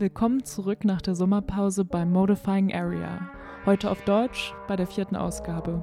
Willkommen 0.00 0.44
zurück 0.44 0.84
nach 0.84 1.02
der 1.02 1.16
Sommerpause 1.16 1.84
bei 1.84 2.04
Modifying 2.04 2.72
Area. 2.72 3.32
Heute 3.66 3.90
auf 3.90 4.00
Deutsch 4.04 4.54
bei 4.68 4.76
der 4.76 4.86
vierten 4.86 5.16
Ausgabe. 5.16 5.82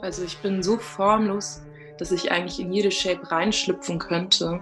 Also 0.00 0.22
ich 0.22 0.38
bin 0.38 0.62
so 0.62 0.78
formlos, 0.78 1.60
dass 1.98 2.12
ich 2.12 2.30
eigentlich 2.30 2.60
in 2.60 2.72
jede 2.72 2.92
Shape 2.92 3.28
reinschlüpfen 3.28 3.98
könnte, 3.98 4.60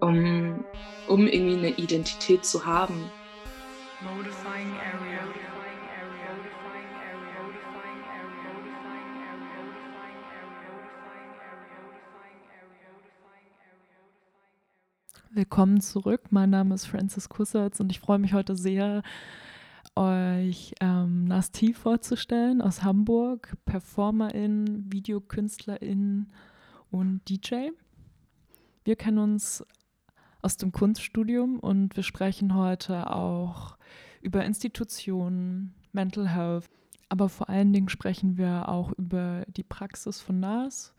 um, 0.00 0.64
um 1.08 1.26
irgendwie 1.26 1.56
eine 1.56 1.70
Identität 1.70 2.44
zu 2.44 2.64
haben. 2.64 3.10
Modifying 4.02 4.49
Willkommen 15.32 15.80
zurück. 15.80 16.22
Mein 16.30 16.50
Name 16.50 16.74
ist 16.74 16.86
Francis 16.86 17.28
Kussertz 17.28 17.78
und 17.78 17.92
ich 17.92 18.00
freue 18.00 18.18
mich 18.18 18.32
heute 18.32 18.56
sehr, 18.56 19.04
euch 19.94 20.74
ähm, 20.80 21.22
Nasti 21.22 21.72
vorzustellen 21.72 22.60
aus 22.60 22.82
Hamburg, 22.82 23.54
Performerin, 23.64 24.92
Videokünstlerin 24.92 26.32
und 26.90 27.20
DJ. 27.28 27.68
Wir 28.82 28.96
kennen 28.96 29.18
uns 29.18 29.64
aus 30.42 30.56
dem 30.56 30.72
Kunststudium 30.72 31.60
und 31.60 31.94
wir 31.94 32.02
sprechen 32.02 32.56
heute 32.56 33.14
auch 33.14 33.78
über 34.22 34.44
Institutionen, 34.44 35.74
Mental 35.92 36.28
Health, 36.28 36.68
aber 37.08 37.28
vor 37.28 37.48
allen 37.48 37.72
Dingen 37.72 37.88
sprechen 37.88 38.36
wir 38.36 38.68
auch 38.68 38.90
über 38.98 39.44
die 39.46 39.62
Praxis 39.62 40.20
von 40.20 40.40
NAS, 40.40 40.92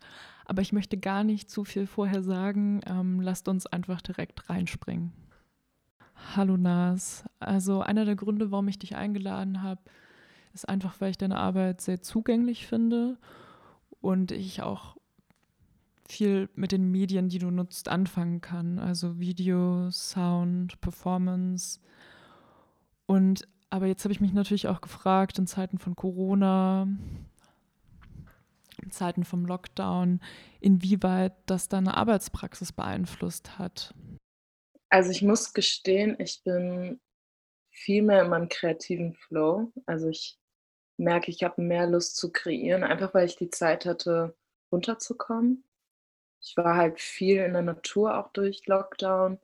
aber 0.44 0.62
ich 0.62 0.72
möchte 0.72 0.98
gar 0.98 1.24
nicht 1.24 1.50
zu 1.50 1.64
viel 1.64 1.86
vorher 1.86 2.22
sagen. 2.22 2.80
Ähm, 2.86 3.20
lasst 3.20 3.48
uns 3.48 3.66
einfach 3.66 4.00
direkt 4.00 4.48
reinspringen. 4.48 5.12
Hallo 6.36 6.56
Nas. 6.56 7.24
Also 7.40 7.80
einer 7.80 8.04
der 8.04 8.16
Gründe, 8.16 8.50
warum 8.50 8.68
ich 8.68 8.78
dich 8.78 8.96
eingeladen 8.96 9.62
habe, 9.62 9.80
ist 10.54 10.68
einfach, 10.68 11.00
weil 11.00 11.10
ich 11.10 11.18
deine 11.18 11.38
Arbeit 11.38 11.80
sehr 11.80 12.02
zugänglich 12.02 12.66
finde 12.66 13.18
und 14.00 14.32
ich 14.32 14.62
auch 14.62 14.96
viel 16.08 16.50
mit 16.54 16.72
den 16.72 16.90
Medien, 16.90 17.28
die 17.28 17.38
du 17.38 17.50
nutzt, 17.50 17.88
anfangen 17.88 18.40
kann. 18.40 18.78
Also 18.78 19.18
Video, 19.18 19.90
Sound, 19.90 20.80
Performance. 20.80 21.80
Und 23.06 23.48
aber 23.70 23.86
jetzt 23.86 24.04
habe 24.04 24.12
ich 24.12 24.20
mich 24.20 24.34
natürlich 24.34 24.68
auch 24.68 24.82
gefragt, 24.82 25.38
in 25.38 25.46
Zeiten 25.46 25.78
von 25.78 25.96
Corona, 25.96 26.86
Zeiten 28.90 29.24
vom 29.24 29.46
Lockdown, 29.46 30.20
inwieweit 30.60 31.34
das 31.46 31.68
deine 31.68 31.96
Arbeitspraxis 31.96 32.72
beeinflusst 32.72 33.58
hat? 33.58 33.94
Also 34.88 35.10
ich 35.10 35.22
muss 35.22 35.54
gestehen, 35.54 36.16
ich 36.18 36.42
bin 36.44 37.00
viel 37.70 38.02
mehr 38.02 38.22
in 38.22 38.28
meinem 38.28 38.48
kreativen 38.48 39.14
Flow. 39.14 39.72
Also 39.86 40.08
ich 40.08 40.38
merke, 40.98 41.30
ich 41.30 41.42
habe 41.42 41.62
mehr 41.62 41.86
Lust 41.86 42.16
zu 42.16 42.30
kreieren, 42.30 42.84
einfach 42.84 43.14
weil 43.14 43.26
ich 43.26 43.36
die 43.36 43.50
Zeit 43.50 43.86
hatte, 43.86 44.36
runterzukommen. 44.70 45.64
Ich 46.40 46.56
war 46.56 46.76
halt 46.76 47.00
viel 47.00 47.38
in 47.38 47.52
der 47.52 47.62
Natur 47.62 48.18
auch 48.18 48.32
durch 48.32 48.66
Lockdown. 48.66 49.38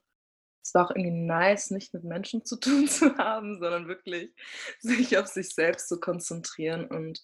Es 0.63 0.75
war 0.75 0.87
auch 0.87 0.91
irgendwie 0.91 1.11
nice, 1.11 1.71
nicht 1.71 1.95
mit 1.95 2.05
Menschen 2.05 2.45
zu 2.45 2.57
tun 2.57 2.89
zu 2.89 3.17
haben, 3.17 3.59
sondern 3.59 3.89
wirklich 3.89 4.35
sich 4.81 5.17
auf 5.17 5.27
sich 5.27 5.55
selbst 5.55 5.89
zu 5.89 5.99
konzentrieren 6.01 6.87
und 6.87 7.23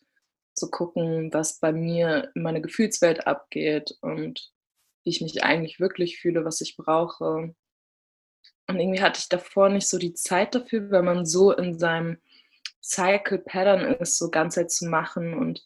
zu 0.54 0.70
gucken, 0.70 1.32
was 1.32 1.60
bei 1.60 1.72
mir 1.72 2.30
in 2.34 2.42
meiner 2.42 2.60
Gefühlswelt 2.60 3.26
abgeht 3.26 3.96
und 4.00 4.52
wie 5.04 5.10
ich 5.10 5.20
mich 5.20 5.42
eigentlich 5.44 5.80
wirklich 5.80 6.18
fühle, 6.18 6.44
was 6.44 6.60
ich 6.60 6.76
brauche. 6.76 7.54
Und 8.66 8.80
irgendwie 8.80 9.02
hatte 9.02 9.20
ich 9.20 9.28
davor 9.28 9.68
nicht 9.68 9.88
so 9.88 9.98
die 9.98 10.14
Zeit 10.14 10.54
dafür, 10.54 10.90
weil 10.90 11.02
man 11.02 11.26
so 11.26 11.52
in 11.52 11.78
seinem 11.78 12.18
Cycle 12.82 13.38
Pattern 13.38 13.80
ist, 13.94 14.18
so 14.18 14.30
ganze 14.30 14.60
Zeit 14.60 14.70
zu 14.70 14.86
machen 14.86 15.34
und 15.34 15.64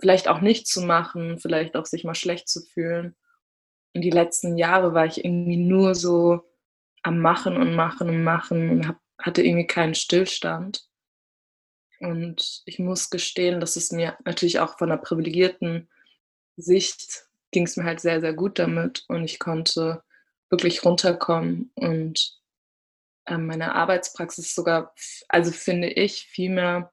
vielleicht 0.00 0.28
auch 0.28 0.40
nicht 0.40 0.66
zu 0.66 0.82
machen, 0.82 1.38
vielleicht 1.38 1.76
auch 1.76 1.86
sich 1.86 2.04
mal 2.04 2.14
schlecht 2.14 2.48
zu 2.48 2.60
fühlen. 2.62 3.16
Und 3.94 4.02
die 4.02 4.10
letzten 4.10 4.58
Jahre 4.58 4.92
war 4.92 5.06
ich 5.06 5.24
irgendwie 5.24 5.56
nur 5.56 5.94
so 5.94 6.42
am 7.02 7.20
Machen 7.20 7.56
und 7.56 7.74
Machen 7.74 8.10
und 8.10 8.24
Machen 8.24 8.70
und 8.70 8.88
hab, 8.88 8.98
hatte 9.18 9.42
irgendwie 9.42 9.66
keinen 9.66 9.94
Stillstand. 9.94 10.86
Und 12.00 12.62
ich 12.66 12.78
muss 12.78 13.10
gestehen, 13.10 13.60
dass 13.60 13.76
es 13.76 13.90
mir 13.92 14.16
natürlich 14.24 14.60
auch 14.60 14.78
von 14.78 14.90
einer 14.90 15.00
privilegierten 15.00 15.88
Sicht 16.56 17.26
ging 17.52 17.64
es 17.64 17.76
mir 17.76 17.84
halt 17.84 18.00
sehr, 18.00 18.20
sehr 18.20 18.34
gut 18.34 18.58
damit 18.58 19.04
und 19.08 19.24
ich 19.24 19.38
konnte 19.38 20.02
wirklich 20.50 20.84
runterkommen 20.84 21.70
und 21.74 22.38
äh, 23.26 23.38
meine 23.38 23.74
Arbeitspraxis 23.74 24.54
sogar, 24.54 24.94
also 25.28 25.50
finde 25.52 25.88
ich, 25.88 26.26
viel 26.26 26.50
mehr 26.50 26.92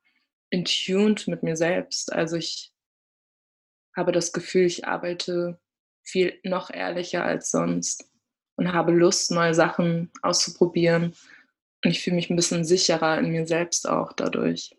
in 0.49 0.65
tuned 0.65 1.27
mit 1.27 1.43
mir 1.43 1.55
selbst. 1.55 2.11
Also 2.13 2.35
ich 2.37 2.71
habe 3.95 4.11
das 4.11 4.33
Gefühl, 4.33 4.65
ich 4.65 4.87
arbeite 4.87 5.59
viel 6.03 6.39
noch 6.43 6.69
ehrlicher 6.69 7.23
als 7.23 7.51
sonst 7.51 8.09
und 8.55 8.73
habe 8.73 8.91
Lust, 8.91 9.31
neue 9.31 9.53
Sachen 9.53 10.11
auszuprobieren. 10.21 11.15
Und 11.83 11.91
ich 11.91 12.01
fühle 12.01 12.15
mich 12.15 12.29
ein 12.29 12.35
bisschen 12.35 12.65
sicherer 12.65 13.17
in 13.19 13.31
mir 13.31 13.45
selbst 13.45 13.87
auch 13.87 14.13
dadurch. 14.13 14.75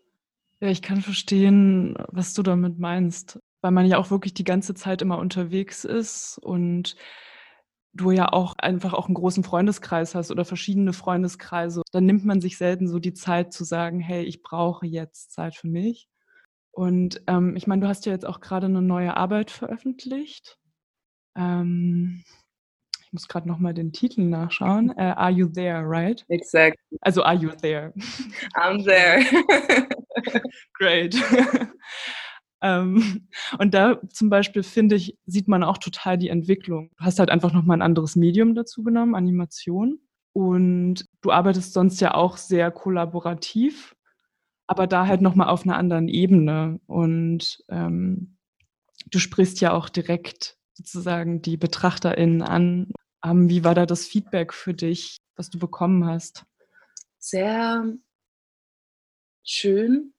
Ja, 0.61 0.69
ich 0.69 0.81
kann 0.81 1.01
verstehen, 1.01 1.95
was 2.09 2.33
du 2.33 2.41
damit 2.43 2.79
meinst, 2.79 3.39
weil 3.61 3.71
man 3.71 3.85
ja 3.85 3.97
auch 3.97 4.09
wirklich 4.09 4.33
die 4.33 4.43
ganze 4.43 4.73
Zeit 4.73 5.01
immer 5.01 5.17
unterwegs 5.17 5.83
ist 5.83 6.37
und 6.41 6.95
du 7.93 8.11
ja 8.11 8.31
auch 8.31 8.55
einfach 8.57 8.93
auch 8.93 9.07
einen 9.07 9.15
großen 9.15 9.43
Freundeskreis 9.43 10.15
hast 10.15 10.31
oder 10.31 10.45
verschiedene 10.45 10.93
Freundeskreise. 10.93 11.81
Dann 11.91 12.05
nimmt 12.05 12.25
man 12.25 12.41
sich 12.41 12.57
selten 12.57 12.87
so 12.87 12.99
die 12.99 13.13
Zeit 13.13 13.53
zu 13.53 13.63
sagen, 13.63 13.99
hey, 13.99 14.23
ich 14.23 14.43
brauche 14.43 14.85
jetzt 14.85 15.31
Zeit 15.31 15.55
für 15.55 15.67
mich. 15.67 16.07
Und 16.71 17.21
ähm, 17.27 17.55
ich 17.55 17.67
meine, 17.67 17.81
du 17.81 17.87
hast 17.87 18.05
ja 18.05 18.11
jetzt 18.11 18.25
auch 18.25 18.41
gerade 18.41 18.67
eine 18.67 18.81
neue 18.81 19.15
Arbeit 19.17 19.51
veröffentlicht. 19.51 20.57
Ähm, 21.37 22.23
muss 23.15 23.29
gerade 23.29 23.47
noch 23.47 23.59
mal 23.59 23.73
den 23.73 23.93
Titel 23.93 24.23
nachschauen. 24.23 24.89
Uh, 24.89 25.13
are 25.15 25.31
you 25.31 25.47
there, 25.47 25.83
right? 25.85 26.25
Exactly. 26.27 26.97
Also 27.01 27.23
are 27.23 27.35
you 27.35 27.49
there? 27.49 27.93
I'm 28.55 28.83
there. 28.83 29.23
Great. 30.73 31.15
ähm, 32.61 33.27
und 33.57 33.73
da 33.73 34.01
zum 34.09 34.29
Beispiel 34.29 34.63
finde 34.63 34.95
ich, 34.95 35.17
sieht 35.25 35.47
man 35.47 35.63
auch 35.63 35.77
total 35.77 36.17
die 36.17 36.27
Entwicklung. 36.27 36.91
Du 36.97 37.05
hast 37.05 37.19
halt 37.19 37.29
einfach 37.29 37.53
nochmal 37.53 37.77
ein 37.77 37.81
anderes 37.81 38.17
Medium 38.17 38.53
dazu 38.53 38.83
genommen, 38.83 39.15
Animation. 39.15 39.99
Und 40.33 41.05
du 41.21 41.31
arbeitest 41.31 41.71
sonst 41.71 42.01
ja 42.01 42.13
auch 42.15 42.35
sehr 42.35 42.69
kollaborativ, 42.69 43.95
aber 44.67 44.87
da 44.87 45.07
halt 45.07 45.21
nochmal 45.21 45.47
auf 45.47 45.63
einer 45.63 45.77
anderen 45.77 46.09
Ebene. 46.09 46.81
Und 46.85 47.63
ähm, 47.69 48.35
du 49.09 49.19
sprichst 49.19 49.61
ja 49.61 49.71
auch 49.71 49.87
direkt 49.87 50.57
sozusagen 50.75 51.41
die 51.41 51.57
BetrachterInnen 51.57 52.41
an. 52.41 52.91
Ähm, 53.25 53.49
wie 53.49 53.63
war 53.63 53.73
da 53.73 53.85
das 53.85 54.05
Feedback 54.05 54.53
für 54.53 54.73
dich, 54.73 55.17
was 55.35 55.49
du 55.49 55.57
bekommen 55.57 56.05
hast? 56.05 56.43
Sehr 57.17 57.85
schön. 59.43 60.13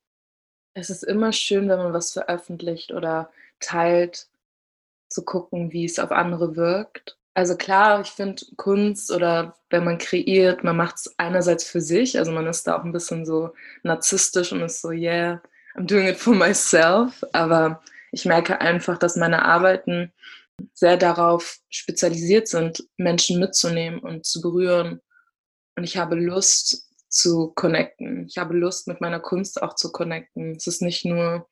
Es 0.75 0.91
ist 0.91 1.05
immer 1.05 1.33
schön, 1.33 1.69
wenn 1.69 1.79
man 1.79 1.93
was 1.93 2.13
veröffentlicht 2.13 2.93
oder 2.93 3.31
teilt, 3.61 4.29
zu 5.09 5.25
gucken, 5.25 5.73
wie 5.73 5.85
es 5.85 5.99
auf 5.99 6.11
andere 6.11 6.57
wirkt. 6.57 7.17
Also 7.33 7.57
klar, 7.57 8.01
ich 8.01 8.09
finde 8.09 8.43
Kunst 8.57 9.13
oder 9.13 9.57
wenn 9.71 9.85
man 9.85 9.99
kreiert, 9.99 10.65
man 10.65 10.77
macht 10.77 10.97
es 10.97 11.19
einerseits 11.19 11.65
für 11.65 11.81
sich, 11.81 12.19
also 12.19 12.33
man 12.33 12.47
ist 12.47 12.67
da 12.67 12.77
auch 12.77 12.85
ein 12.85 12.93
bisschen 12.93 13.25
so 13.25 13.53
narzisstisch 13.83 14.53
und 14.53 14.63
ist 14.63 14.81
so, 14.81 14.91
yeah, 14.91 15.41
I'm 15.77 15.87
doing 15.87 16.09
it 16.09 16.17
for 16.17 16.35
myself. 16.35 17.25
Aber 17.33 17.83
ich 18.11 18.25
merke 18.25 18.61
einfach, 18.61 18.99
dass 18.99 19.17
meine 19.17 19.45
Arbeiten 19.45 20.13
sehr 20.73 20.97
darauf 20.97 21.59
spezialisiert 21.69 22.49
sind, 22.49 22.87
Menschen 22.97 23.41
mitzunehmen 23.41 24.01
und 24.01 24.27
zu 24.27 24.41
berühren. 24.41 25.01
Und 25.77 25.85
ich 25.85 25.97
habe 25.97 26.17
Lust, 26.17 26.87
zu 27.17 27.53
connecten. 27.55 28.27
Ich 28.27 28.39
habe 28.39 28.55
Lust, 28.55 28.89
mit 28.89 29.01
meiner 29.01 29.21
Kunst 29.21 29.63
auch 29.63 29.75
zu 29.75 29.93
connecten. 29.93 30.57
Es 30.57 30.67
ist 30.67 30.83
nicht 30.83 31.05
nur 31.05 31.49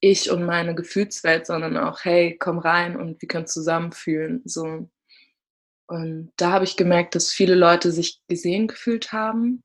ich 0.00 0.30
und 0.30 0.44
meine 0.44 0.74
Gefühlswelt, 0.74 1.46
sondern 1.46 1.76
auch, 1.76 2.04
hey, 2.04 2.36
komm 2.38 2.58
rein 2.58 2.96
und 2.96 3.20
wir 3.20 3.28
können 3.28 3.46
zusammen 3.46 3.92
fühlen. 3.92 4.42
So. 4.44 4.90
Und 5.86 6.32
da 6.36 6.50
habe 6.52 6.64
ich 6.64 6.76
gemerkt, 6.76 7.14
dass 7.14 7.32
viele 7.32 7.54
Leute 7.54 7.92
sich 7.92 8.20
gesehen 8.28 8.66
gefühlt 8.66 9.12
haben 9.12 9.62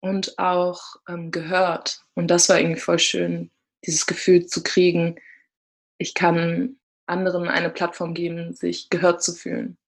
und 0.00 0.38
auch 0.38 0.96
ähm, 1.08 1.30
gehört. 1.30 2.02
Und 2.14 2.28
das 2.28 2.48
war 2.48 2.58
irgendwie 2.58 2.80
voll 2.80 2.98
schön, 2.98 3.50
dieses 3.86 4.06
Gefühl 4.06 4.46
zu 4.46 4.62
kriegen, 4.62 5.16
ich 5.98 6.14
kann 6.14 6.80
anderen 7.12 7.48
eine 7.48 7.70
Plattform 7.70 8.14
geben, 8.14 8.54
sich 8.54 8.90
gehört 8.90 9.22
zu 9.22 9.32
fühlen 9.32 9.78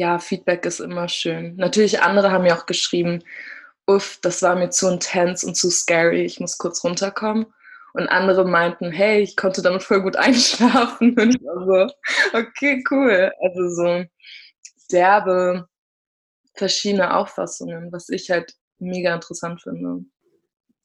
ja, 0.00 0.18
Feedback 0.18 0.64
ist 0.64 0.80
immer 0.80 1.08
schön. 1.08 1.56
Natürlich, 1.56 2.00
andere 2.00 2.30
haben 2.30 2.44
mir 2.44 2.56
auch 2.56 2.64
geschrieben, 2.64 3.22
uff, 3.86 4.18
das 4.22 4.40
war 4.40 4.56
mir 4.56 4.70
zu 4.70 4.88
intens 4.88 5.44
und 5.44 5.56
zu 5.56 5.70
scary, 5.70 6.24
ich 6.24 6.40
muss 6.40 6.56
kurz 6.56 6.82
runterkommen. 6.82 7.46
Und 7.92 8.08
andere 8.08 8.46
meinten, 8.46 8.92
hey, 8.92 9.20
ich 9.20 9.36
konnte 9.36 9.60
damit 9.60 9.82
voll 9.82 10.00
gut 10.00 10.16
einschlafen. 10.16 11.18
Und 11.20 11.34
ich 11.34 11.42
war 11.42 11.66
so, 11.66 12.38
okay, 12.38 12.82
cool. 12.90 13.30
Also 13.42 13.68
so 13.68 14.04
derbe, 14.90 15.68
verschiedene 16.54 17.14
Auffassungen, 17.14 17.92
was 17.92 18.08
ich 18.08 18.30
halt 18.30 18.54
mega 18.78 19.14
interessant 19.14 19.62
finde. 19.62 20.06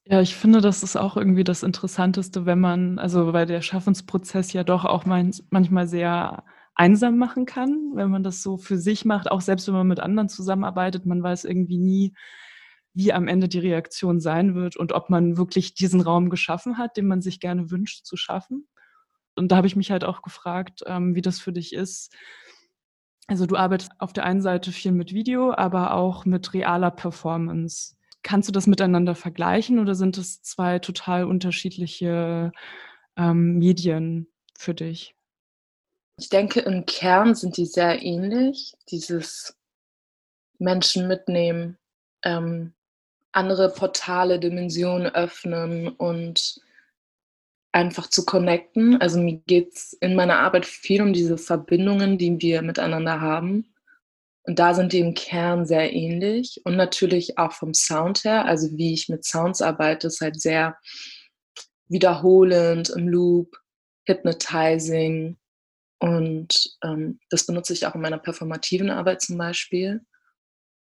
Ja, 0.08 0.20
ich 0.20 0.36
finde, 0.36 0.60
das 0.60 0.84
ist 0.84 0.94
auch 0.96 1.16
irgendwie 1.16 1.42
das 1.42 1.64
Interessanteste, 1.64 2.46
wenn 2.46 2.60
man, 2.60 2.98
also 3.00 3.32
weil 3.32 3.44
der 3.46 3.60
Schaffensprozess 3.60 4.52
ja 4.52 4.62
doch 4.62 4.84
auch 4.84 5.04
manchmal 5.04 5.88
sehr 5.88 6.44
einsam 6.76 7.18
machen 7.18 7.44
kann, 7.44 7.90
wenn 7.94 8.10
man 8.10 8.22
das 8.22 8.40
so 8.42 8.56
für 8.56 8.78
sich 8.78 9.04
macht, 9.04 9.28
auch 9.30 9.40
selbst 9.40 9.66
wenn 9.66 9.74
man 9.74 9.88
mit 9.88 9.98
anderen 9.98 10.28
zusammenarbeitet, 10.28 11.06
man 11.06 11.22
weiß 11.22 11.44
irgendwie 11.44 11.78
nie, 11.78 12.14
wie 12.94 13.12
am 13.12 13.26
Ende 13.26 13.48
die 13.48 13.58
Reaktion 13.58 14.20
sein 14.20 14.54
wird 14.54 14.76
und 14.76 14.92
ob 14.92 15.10
man 15.10 15.36
wirklich 15.38 15.74
diesen 15.74 16.00
Raum 16.00 16.30
geschaffen 16.30 16.78
hat, 16.78 16.96
den 16.96 17.06
man 17.08 17.20
sich 17.20 17.40
gerne 17.40 17.70
wünscht 17.72 18.04
zu 18.06 18.16
schaffen. 18.16 18.68
Und 19.36 19.50
da 19.52 19.56
habe 19.56 19.66
ich 19.66 19.76
mich 19.76 19.90
halt 19.90 20.04
auch 20.04 20.22
gefragt, 20.22 20.82
ähm, 20.86 21.14
wie 21.16 21.22
das 21.22 21.40
für 21.40 21.52
dich 21.52 21.72
ist. 21.74 22.14
Also 23.28 23.46
du 23.46 23.56
arbeitest 23.56 23.92
auf 24.00 24.12
der 24.12 24.24
einen 24.24 24.42
Seite 24.42 24.72
viel 24.72 24.92
mit 24.92 25.12
Video, 25.12 25.52
aber 25.54 25.94
auch 25.94 26.24
mit 26.24 26.54
realer 26.54 26.90
Performance. 26.90 27.95
Kannst 28.26 28.48
du 28.48 28.52
das 28.52 28.66
miteinander 28.66 29.14
vergleichen 29.14 29.78
oder 29.78 29.94
sind 29.94 30.18
es 30.18 30.42
zwei 30.42 30.80
total 30.80 31.26
unterschiedliche 31.26 32.50
ähm, 33.16 33.58
Medien 33.58 34.26
für 34.58 34.74
dich? 34.74 35.14
Ich 36.18 36.28
denke, 36.28 36.58
im 36.58 36.86
Kern 36.86 37.36
sind 37.36 37.56
die 37.56 37.66
sehr 37.66 38.02
ähnlich. 38.02 38.74
Dieses 38.90 39.56
Menschen 40.58 41.06
mitnehmen, 41.06 41.78
ähm, 42.24 42.72
andere 43.30 43.68
Portale, 43.68 44.40
Dimensionen 44.40 45.14
öffnen 45.14 45.86
und 45.86 46.60
einfach 47.70 48.08
zu 48.08 48.24
connecten. 48.24 49.00
Also 49.00 49.20
mir 49.20 49.36
geht 49.46 49.72
es 49.72 49.92
in 49.92 50.16
meiner 50.16 50.40
Arbeit 50.40 50.66
viel 50.66 51.00
um 51.00 51.12
diese 51.12 51.38
Verbindungen, 51.38 52.18
die 52.18 52.40
wir 52.40 52.62
miteinander 52.62 53.20
haben. 53.20 53.72
Und 54.46 54.60
da 54.60 54.74
sind 54.74 54.92
die 54.92 55.00
im 55.00 55.14
Kern 55.14 55.66
sehr 55.66 55.92
ähnlich 55.92 56.60
und 56.64 56.76
natürlich 56.76 57.36
auch 57.36 57.52
vom 57.52 57.74
Sound 57.74 58.22
her, 58.22 58.44
also 58.44 58.68
wie 58.76 58.94
ich 58.94 59.08
mit 59.08 59.24
Sounds 59.24 59.60
arbeite, 59.60 60.06
ist 60.06 60.20
halt 60.20 60.40
sehr 60.40 60.76
wiederholend, 61.88 62.90
im 62.90 63.08
Loop, 63.08 63.56
hypnotizing 64.06 65.36
und 65.98 66.76
ähm, 66.84 67.18
das 67.30 67.46
benutze 67.46 67.72
ich 67.72 67.86
auch 67.86 67.94
in 67.94 68.00
meiner 68.00 68.18
performativen 68.18 68.90
Arbeit 68.90 69.22
zum 69.22 69.36
Beispiel. 69.36 70.04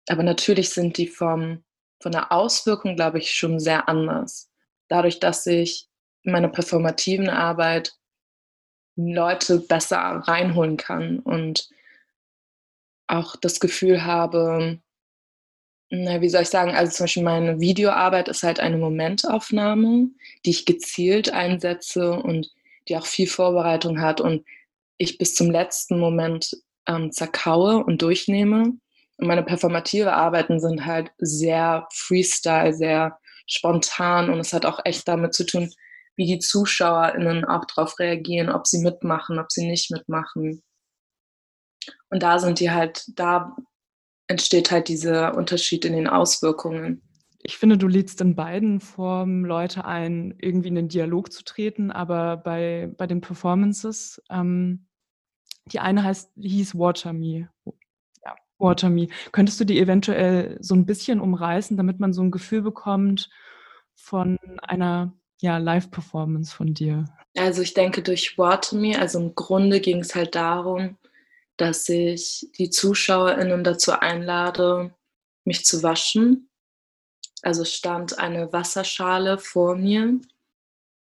Aber 0.07 0.23
natürlich 0.23 0.71
sind 0.71 0.97
die 0.97 1.07
vom, 1.07 1.63
von 2.01 2.11
der 2.11 2.31
Auswirkung, 2.31 2.97
glaube 2.97 3.19
ich, 3.19 3.31
schon 3.31 3.59
sehr 3.59 3.87
anders. 3.87 4.49
Dadurch, 4.89 5.19
dass 5.19 5.45
ich 5.45 5.87
in 6.23 6.33
meiner 6.33 6.49
performativen 6.49 7.29
Arbeit 7.29 7.95
Leute 8.95 9.59
besser 9.59 9.97
reinholen 9.97 10.77
kann 10.77 11.19
und 11.19 11.69
auch 13.13 13.35
das 13.35 13.59
Gefühl 13.59 14.03
habe, 14.03 14.79
na, 15.89 16.21
wie 16.21 16.29
soll 16.29 16.41
ich 16.41 16.49
sagen, 16.49 16.71
also 16.71 16.91
zum 16.91 17.03
Beispiel 17.03 17.23
meine 17.23 17.59
Videoarbeit 17.59 18.27
ist 18.27 18.43
halt 18.43 18.59
eine 18.59 18.77
Momentaufnahme, 18.77 20.07
die 20.45 20.49
ich 20.49 20.65
gezielt 20.65 21.31
einsetze 21.31 22.13
und 22.13 22.49
die 22.87 22.97
auch 22.97 23.05
viel 23.05 23.27
Vorbereitung 23.27 24.01
hat 24.01 24.19
und 24.19 24.43
ich 24.97 25.17
bis 25.17 25.35
zum 25.35 25.51
letzten 25.51 25.99
Moment 25.99 26.57
ähm, 26.87 27.11
zerkaue 27.11 27.83
und 27.83 28.01
durchnehme. 28.01 28.73
Und 29.17 29.27
meine 29.27 29.43
performative 29.43 30.13
Arbeiten 30.13 30.59
sind 30.59 30.85
halt 30.85 31.11
sehr 31.19 31.87
Freestyle, 31.93 32.73
sehr 32.73 33.19
spontan 33.45 34.29
und 34.29 34.39
es 34.39 34.53
hat 34.53 34.65
auch 34.65 34.79
echt 34.85 35.07
damit 35.07 35.33
zu 35.33 35.45
tun, 35.45 35.71
wie 36.15 36.25
die 36.25 36.39
ZuschauerInnen 36.39 37.45
auch 37.45 37.65
darauf 37.65 37.99
reagieren, 37.99 38.49
ob 38.49 38.65
sie 38.65 38.79
mitmachen, 38.79 39.39
ob 39.39 39.51
sie 39.51 39.67
nicht 39.67 39.91
mitmachen. 39.91 40.63
Und 42.13 42.21
da 42.21 42.37
sind 42.37 42.59
die 42.59 42.69
halt, 42.69 43.05
da 43.15 43.55
entsteht 44.27 44.69
halt 44.69 44.87
dieser 44.87 45.35
Unterschied 45.35 45.83
in 45.83 45.93
den 45.93 46.07
Auswirkungen. 46.07 47.01
Ich 47.41 47.57
finde, 47.57 47.75
du 47.75 47.87
lädst 47.87 48.21
in 48.21 48.35
beiden 48.35 48.79
Formen 48.79 49.43
Leute 49.43 49.85
ein, 49.85 50.35
irgendwie 50.37 50.67
in 50.67 50.75
den 50.75 50.89
Dialog 50.89 51.31
zu 51.31 51.43
treten, 51.43 51.89
aber 51.89 52.37
bei, 52.37 52.93
bei 52.99 53.07
den 53.07 53.19
Performances, 53.19 54.21
ähm, 54.29 54.85
die 55.65 55.79
eine 55.79 56.03
heißt, 56.03 56.33
hieß 56.39 56.77
Water 56.77 57.13
Me. 57.13 57.49
Ja, 58.23 58.35
Water 58.59 58.91
Me. 58.91 59.07
Könntest 59.31 59.59
du 59.59 59.65
die 59.65 59.79
eventuell 59.79 60.59
so 60.61 60.75
ein 60.75 60.85
bisschen 60.85 61.19
umreißen, 61.19 61.77
damit 61.77 61.99
man 61.99 62.13
so 62.13 62.21
ein 62.21 62.29
Gefühl 62.29 62.61
bekommt 62.61 63.31
von 63.95 64.37
einer 64.61 65.13
ja, 65.41 65.57
Live-Performance 65.57 66.55
von 66.55 66.75
dir? 66.75 67.05
Also 67.35 67.63
ich 67.63 67.73
denke 67.73 68.03
durch 68.03 68.37
Water 68.37 68.75
Me, 68.75 68.99
also 68.99 69.19
im 69.19 69.33
Grunde 69.33 69.79
ging 69.79 70.01
es 70.01 70.13
halt 70.13 70.35
darum, 70.35 70.95
dass 71.57 71.87
ich 71.89 72.47
die 72.57 72.69
ZuschauerInnen 72.69 73.63
dazu 73.63 73.91
einlade, 73.91 74.93
mich 75.45 75.65
zu 75.65 75.83
waschen. 75.83 76.49
Also 77.41 77.65
stand 77.65 78.17
eine 78.17 78.51
Wasserschale 78.53 79.37
vor 79.37 79.75
mir 79.75 80.19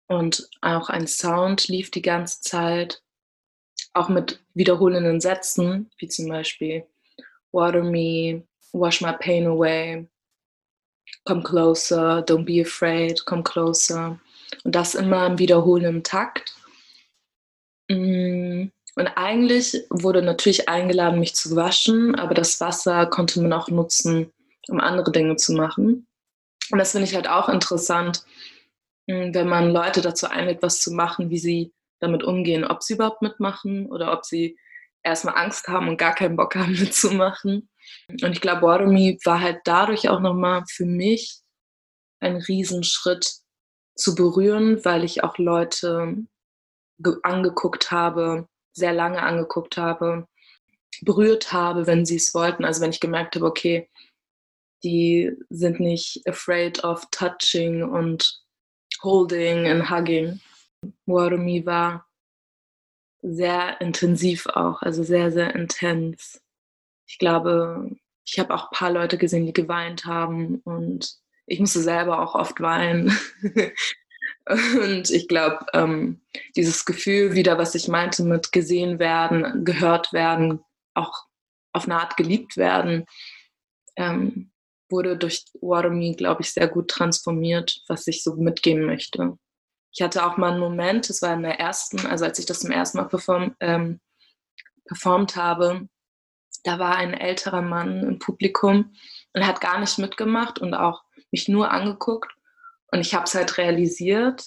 und 0.08 0.48
auch 0.60 0.88
ein 0.88 1.06
Sound 1.06 1.68
lief 1.68 1.90
die 1.90 2.02
ganze 2.02 2.40
Zeit, 2.40 3.02
auch 3.94 4.08
mit 4.08 4.44
wiederholenden 4.54 5.20
Sätzen, 5.20 5.90
wie 5.98 6.08
zum 6.08 6.28
Beispiel 6.28 6.86
Water 7.52 7.82
me, 7.82 8.46
wash 8.72 9.00
my 9.00 9.12
pain 9.12 9.46
away, 9.46 10.06
come 11.24 11.42
closer, 11.42 12.22
don't 12.22 12.44
be 12.44 12.60
afraid, 12.60 13.24
come 13.24 13.42
closer. 13.42 14.20
Und 14.64 14.74
das 14.74 14.94
immer 14.94 15.26
im 15.26 15.38
wiederholenden 15.38 16.04
Takt. 16.04 16.54
Mm, 17.88 18.66
und 18.96 19.08
eigentlich 19.08 19.84
wurde 19.90 20.22
natürlich 20.22 20.70
eingeladen, 20.70 21.20
mich 21.20 21.34
zu 21.34 21.54
waschen, 21.54 22.14
aber 22.14 22.32
das 22.32 22.60
Wasser 22.60 23.06
konnte 23.06 23.40
man 23.42 23.52
auch 23.52 23.68
nutzen, 23.68 24.32
um 24.68 24.80
andere 24.80 25.12
Dinge 25.12 25.36
zu 25.36 25.52
machen. 25.52 26.06
Und 26.70 26.78
das 26.78 26.92
finde 26.92 27.06
ich 27.06 27.14
halt 27.14 27.28
auch 27.28 27.50
interessant, 27.50 28.24
hm, 29.06 29.34
wenn 29.34 29.48
man 29.48 29.70
Leute 29.70 30.00
dazu 30.00 30.26
einlädt, 30.26 30.62
was 30.62 30.80
zu 30.80 30.92
machen, 30.92 31.28
wie 31.28 31.38
sie 31.38 31.74
damit 32.00 32.24
umgehen, 32.24 32.64
ob 32.64 32.82
sie 32.82 32.94
überhaupt 32.94 33.20
mitmachen 33.20 33.86
oder 33.86 34.12
ob 34.14 34.24
sie 34.24 34.58
erstmal 35.02 35.36
Angst 35.36 35.68
haben 35.68 35.88
und 35.88 35.98
gar 35.98 36.14
keinen 36.14 36.36
Bock 36.36 36.56
haben 36.56 36.72
mitzumachen. 36.80 37.68
Und 38.22 38.32
ich 38.32 38.40
glaube, 38.40 38.62
Waterme 38.62 39.18
war 39.24 39.40
halt 39.42 39.60
dadurch 39.64 40.08
auch 40.08 40.20
nochmal 40.20 40.64
für 40.70 40.86
mich 40.86 41.40
ein 42.20 42.36
Riesenschritt 42.36 43.30
zu 43.94 44.14
berühren, 44.14 44.82
weil 44.86 45.04
ich 45.04 45.22
auch 45.22 45.36
Leute 45.36 46.16
angeguckt 47.22 47.90
habe, 47.90 48.48
sehr 48.76 48.92
lange 48.92 49.22
angeguckt 49.22 49.76
habe, 49.76 50.28
berührt 51.00 51.52
habe, 51.52 51.86
wenn 51.86 52.04
sie 52.04 52.16
es 52.16 52.34
wollten. 52.34 52.64
Also 52.64 52.82
wenn 52.82 52.90
ich 52.90 53.00
gemerkt 53.00 53.34
habe, 53.34 53.46
okay, 53.46 53.88
die 54.84 55.32
sind 55.48 55.80
nicht 55.80 56.22
afraid 56.28 56.84
of 56.84 57.06
touching 57.10 57.82
und 57.82 58.40
holding 59.02 59.66
and 59.66 59.90
hugging. 59.90 60.40
Warumi 61.06 61.64
war 61.64 62.06
sehr 63.22 63.80
intensiv 63.80 64.46
auch, 64.46 64.82
also 64.82 65.02
sehr, 65.02 65.32
sehr 65.32 65.54
intens. 65.54 66.40
Ich 67.06 67.18
glaube, 67.18 67.96
ich 68.24 68.38
habe 68.38 68.54
auch 68.54 68.70
ein 68.70 68.76
paar 68.76 68.92
Leute 68.92 69.18
gesehen, 69.18 69.46
die 69.46 69.52
geweint 69.52 70.04
haben 70.04 70.60
und 70.64 71.16
ich 71.46 71.60
musste 71.60 71.80
selber 71.80 72.20
auch 72.20 72.34
oft 72.34 72.60
weinen. 72.60 73.16
Und 74.48 75.10
ich 75.10 75.26
glaube, 75.26 75.66
ähm, 75.74 76.20
dieses 76.54 76.84
Gefühl 76.84 77.34
wieder, 77.34 77.58
was 77.58 77.74
ich 77.74 77.88
meinte 77.88 78.22
mit 78.22 78.52
gesehen 78.52 78.98
werden, 78.98 79.64
gehört 79.64 80.12
werden, 80.12 80.60
auch 80.94 81.12
auf 81.72 81.84
eine 81.84 82.00
Art 82.00 82.16
geliebt 82.16 82.56
werden, 82.56 83.04
ähm, 83.96 84.52
wurde 84.88 85.16
durch 85.16 85.44
Waterme, 85.60 86.14
glaube 86.14 86.42
ich, 86.42 86.52
sehr 86.52 86.68
gut 86.68 86.88
transformiert, 86.88 87.82
was 87.88 88.06
ich 88.06 88.22
so 88.22 88.36
mitgeben 88.36 88.86
möchte. 88.86 89.36
Ich 89.92 90.02
hatte 90.02 90.24
auch 90.24 90.36
mal 90.36 90.52
einen 90.52 90.60
Moment, 90.60 91.08
das 91.08 91.22
war 91.22 91.34
in 91.34 91.42
der 91.42 91.58
ersten, 91.58 92.06
also 92.06 92.24
als 92.24 92.38
ich 92.38 92.46
das 92.46 92.60
zum 92.60 92.70
ersten 92.70 92.98
Mal 92.98 93.08
perform, 93.08 93.56
ähm, 93.60 94.00
performt 94.84 95.34
habe, 95.34 95.88
da 96.62 96.78
war 96.78 96.96
ein 96.96 97.14
älterer 97.14 97.62
Mann 97.62 98.02
im 98.02 98.18
Publikum 98.18 98.94
und 99.32 99.46
hat 99.46 99.60
gar 99.60 99.80
nicht 99.80 99.98
mitgemacht 99.98 100.58
und 100.60 100.74
auch 100.74 101.02
mich 101.32 101.48
nur 101.48 101.70
angeguckt. 101.70 102.35
Und 102.92 103.00
ich 103.00 103.14
habe 103.14 103.24
es 103.24 103.34
halt 103.34 103.58
realisiert 103.58 104.44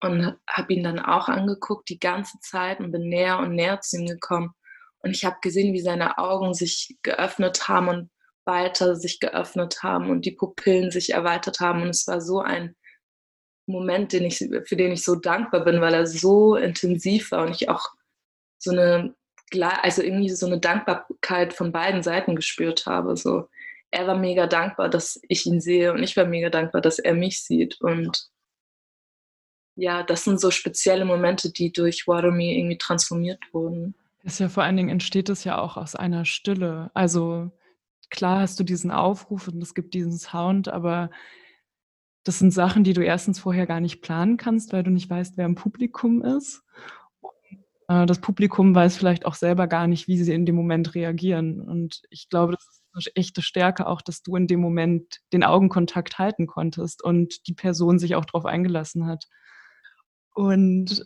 und 0.00 0.36
habe 0.48 0.72
ihn 0.72 0.84
dann 0.84 0.98
auch 0.98 1.28
angeguckt 1.28 1.88
die 1.88 1.98
ganze 1.98 2.38
Zeit 2.40 2.80
und 2.80 2.92
bin 2.92 3.08
näher 3.08 3.38
und 3.38 3.54
näher 3.54 3.80
zu 3.80 3.98
ihm 3.98 4.06
gekommen. 4.06 4.52
Und 4.98 5.10
ich 5.10 5.24
habe 5.24 5.36
gesehen, 5.40 5.72
wie 5.72 5.80
seine 5.80 6.18
Augen 6.18 6.54
sich 6.54 6.96
geöffnet 7.02 7.68
haben 7.68 7.88
und 7.88 8.10
weiter 8.44 8.96
sich 8.96 9.20
geöffnet 9.20 9.82
haben 9.82 10.10
und 10.10 10.24
die 10.24 10.32
Pupillen 10.32 10.90
sich 10.90 11.12
erweitert 11.12 11.60
haben. 11.60 11.82
Und 11.82 11.90
es 11.90 12.06
war 12.06 12.20
so 12.20 12.40
ein 12.40 12.76
Moment, 13.66 14.12
den 14.12 14.24
ich, 14.24 14.38
für 14.38 14.76
den 14.76 14.92
ich 14.92 15.02
so 15.02 15.16
dankbar 15.16 15.64
bin, 15.64 15.80
weil 15.80 15.94
er 15.94 16.06
so 16.06 16.54
intensiv 16.54 17.32
war 17.32 17.44
und 17.44 17.50
ich 17.50 17.68
auch 17.68 17.88
so 18.58 18.70
eine, 18.70 19.14
also 19.82 20.02
irgendwie 20.02 20.28
so 20.30 20.46
eine 20.46 20.60
Dankbarkeit 20.60 21.52
von 21.52 21.72
beiden 21.72 22.02
Seiten 22.02 22.36
gespürt 22.36 22.86
habe. 22.86 23.16
So, 23.16 23.48
er 23.90 24.06
war 24.06 24.16
mega 24.16 24.46
dankbar, 24.46 24.88
dass 24.88 25.20
ich 25.28 25.46
ihn 25.46 25.60
sehe 25.60 25.92
und 25.92 26.02
ich 26.02 26.16
war 26.16 26.26
mega 26.26 26.50
dankbar, 26.50 26.80
dass 26.80 26.98
er 26.98 27.14
mich 27.14 27.42
sieht. 27.42 27.80
Und 27.80 28.28
ja, 29.76 30.02
das 30.02 30.24
sind 30.24 30.40
so 30.40 30.50
spezielle 30.50 31.04
Momente, 31.04 31.52
die 31.52 31.72
durch 31.72 32.06
Me 32.06 32.56
irgendwie 32.56 32.78
transformiert 32.78 33.42
wurden. 33.52 33.94
Ist 34.22 34.40
ja 34.40 34.48
vor 34.48 34.64
allen 34.64 34.76
Dingen 34.76 34.88
entsteht 34.88 35.28
es 35.28 35.44
ja 35.44 35.58
auch 35.58 35.76
aus 35.76 35.94
einer 35.94 36.24
Stille. 36.24 36.90
Also, 36.94 37.50
klar 38.10 38.40
hast 38.40 38.58
du 38.58 38.64
diesen 38.64 38.90
Aufruf 38.90 39.48
und 39.48 39.62
es 39.62 39.74
gibt 39.74 39.94
diesen 39.94 40.18
Sound, 40.18 40.68
aber 40.68 41.10
das 42.24 42.40
sind 42.40 42.50
Sachen, 42.50 42.82
die 42.82 42.92
du 42.92 43.04
erstens 43.04 43.38
vorher 43.38 43.66
gar 43.66 43.80
nicht 43.80 44.00
planen 44.02 44.36
kannst, 44.36 44.72
weil 44.72 44.82
du 44.82 44.90
nicht 44.90 45.08
weißt, 45.08 45.36
wer 45.36 45.46
im 45.46 45.54
Publikum 45.54 46.24
ist. 46.24 46.64
Äh, 47.88 48.06
das 48.06 48.20
Publikum 48.20 48.74
weiß 48.74 48.96
vielleicht 48.96 49.26
auch 49.26 49.34
selber 49.34 49.68
gar 49.68 49.86
nicht, 49.86 50.08
wie 50.08 50.18
sie 50.18 50.34
in 50.34 50.46
dem 50.46 50.56
Moment 50.56 50.94
reagieren. 50.94 51.60
Und 51.60 52.02
ich 52.10 52.28
glaube, 52.28 52.54
das 52.54 52.66
ist 52.66 52.82
'ne 52.96 53.12
echte 53.16 53.42
Stärke 53.42 53.86
auch, 53.86 54.02
dass 54.02 54.22
du 54.22 54.36
in 54.36 54.46
dem 54.48 54.60
Moment 54.60 55.20
den 55.32 55.44
Augenkontakt 55.44 56.18
halten 56.18 56.46
konntest 56.46 57.02
und 57.04 57.46
die 57.48 57.54
Person 57.54 57.98
sich 57.98 58.16
auch 58.16 58.24
drauf 58.26 58.46
eingelassen 58.46 59.06
hat. 59.06 59.26
Und 60.36 61.02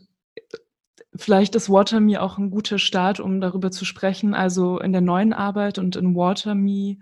vielleicht 1.16 1.54
ist 1.56 1.68
Water 1.70 2.00
Me 2.00 2.20
auch 2.22 2.38
'n 2.38 2.50
guter 2.50 2.78
Start, 2.78 3.20
um 3.20 3.40
darüber 3.40 3.70
zu 3.70 3.84
sprechen. 3.84 4.34
Also, 4.34 4.78
in 4.80 4.92
der 4.92 5.00
neuen 5.00 5.32
Arbeit 5.32 5.78
und 5.78 5.96
in 5.96 6.14
Water 6.14 6.54
Me, 6.54 6.98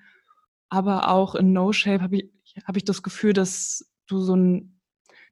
aber 0.70 1.10
auch 1.10 1.34
in 1.36 1.52
No 1.52 1.72
Shape 1.72 2.02
habe 2.02 2.16
i 2.18 2.32
habe 2.66 2.78
ich 2.78 2.84
das 2.84 3.02
Gefühl, 3.04 3.32
dass 3.34 3.90
du 4.08 4.20
so 4.20 4.34
'n 4.34 4.80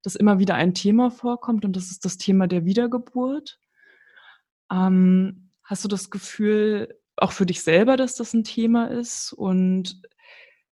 dass 0.05 0.17
immer 0.17 0.39
wieder 0.41 0.55
ein 0.57 0.75
Thema 0.75 1.11
vorkommt 1.11 1.65
und 1.67 1.77
das 1.77 1.91
ist 1.93 2.05
das 2.07 2.19
Thema 2.19 2.49
der 2.49 2.65
Wiedergeburt. 2.67 3.57
Ähm, 4.71 5.51
hast 5.65 5.85
du 5.85 5.89
das 5.89 6.11
Gefühl, 6.11 6.99
auch 7.19 7.33
für 7.33 7.47
dich 7.47 7.63
selber, 7.63 7.97
dass 7.97 8.17
das 8.17 8.35
'n 8.35 8.45
Thema 8.45 8.87
ist? 8.91 9.33
Und 9.33 10.03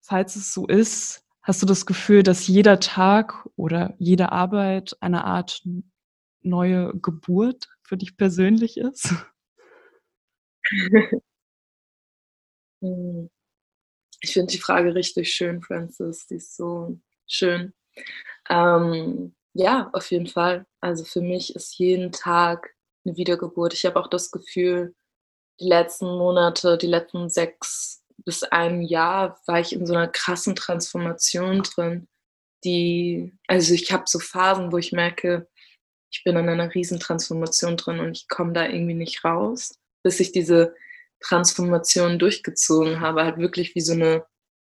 falls 0.01 0.36
es 0.36 0.53
so 0.53 0.67
ist, 0.67 1.25
hast 1.43 1.62
du 1.62 1.65
das 1.67 1.86
Gefühl, 1.86 2.24
dass 2.24 2.48
jeder 2.48 2.79
Tag 2.79 3.48
oder 3.57 3.95
jede 4.00 4.31
Arbeit 4.31 4.98
eine 5.01 5.25
Art 5.25 5.63
neue 6.43 6.93
Geburt 7.01 7.69
für 7.83 7.98
dich 7.98 8.17
persönlich 8.17 8.77
ist? 8.77 9.13
Ich 14.24 14.33
finde 14.33 14.51
die 14.53 14.60
Frage 14.60 14.95
richtig 14.95 15.33
schön, 15.33 15.62
Frances. 15.62 16.27
Die 16.27 16.36
ist 16.36 16.55
so 16.55 17.00
schön. 17.27 17.74
Ähm, 18.50 19.36
ja, 19.53 19.89
auf 19.93 20.12
jeden 20.12 20.27
Fall. 20.27 20.65
Also, 20.81 21.05
für 21.05 21.21
mich 21.21 21.55
ist 21.55 21.77
jeden 21.79 22.12
Tag 22.12 22.71
'ne 23.05 23.17
Wiedergeburt. 23.17 23.74
Ich 23.74 23.86
habe 23.86 24.00
auch 24.00 24.10
das 24.10 24.31
Gefühl, 24.31 24.95
die 25.62 25.68
letzten 25.70 26.08
Monate, 26.08 26.77
die 26.77 26.88
letzten 26.88 27.30
6 27.30 28.03
bis 28.25 28.44
1 28.44 28.84
Jahr 28.84 29.39
war 29.48 29.60
ich 29.60 29.74
in 29.74 29.86
so 29.88 29.94
'ner 29.94 30.08
krassen 30.10 30.56
Transformation 30.56 31.63
drin, 31.63 32.08
die 32.65 33.34
also, 33.48 33.74
ich 33.75 33.91
habe 33.94 34.06
so 34.08 34.20
Phasen, 34.20 34.72
wo 34.74 34.77
ich 34.80 34.91
merke, 34.94 35.48
ich 36.12 36.24
bin 36.25 36.38
in 36.38 36.50
einer 36.50 36.74
Riesentransformation 36.75 37.77
drin 37.77 38.00
und 38.01 38.13
ich 38.18 38.27
komme 38.30 38.53
da 38.53 38.68
irgendwie 38.68 38.96
nicht 38.96 39.25
raus, 39.25 39.80
bis 40.03 40.20
ich 40.22 40.32
diese 40.34 40.75
Transformation 41.22 42.20
durchgezogen 42.20 43.01
habe, 43.01 43.24
halt 43.25 43.38
wirklich 43.39 43.75
wie 43.75 43.82
so 43.82 43.96
'ne 43.96 44.25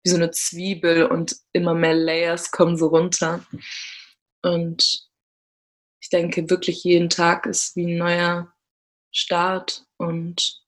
wie 0.04 0.10
so 0.10 0.18
'ne 0.18 0.30
Zwiebel 0.32 1.06
und 1.06 1.36
immer 1.54 1.74
mehr 1.74 1.94
Layers 1.94 2.50
kommen 2.52 2.76
so 2.78 2.88
runter. 2.88 3.44
Und 4.44 5.06
ich 6.02 6.10
denke 6.10 6.48
wirklich, 6.50 6.84
jeden 6.84 7.10
Tag 7.10 7.46
ist 7.46 7.76
wie 7.76 7.84
'n 7.86 7.98
neuer 7.98 8.52
Start 9.12 9.86
und 9.98 10.62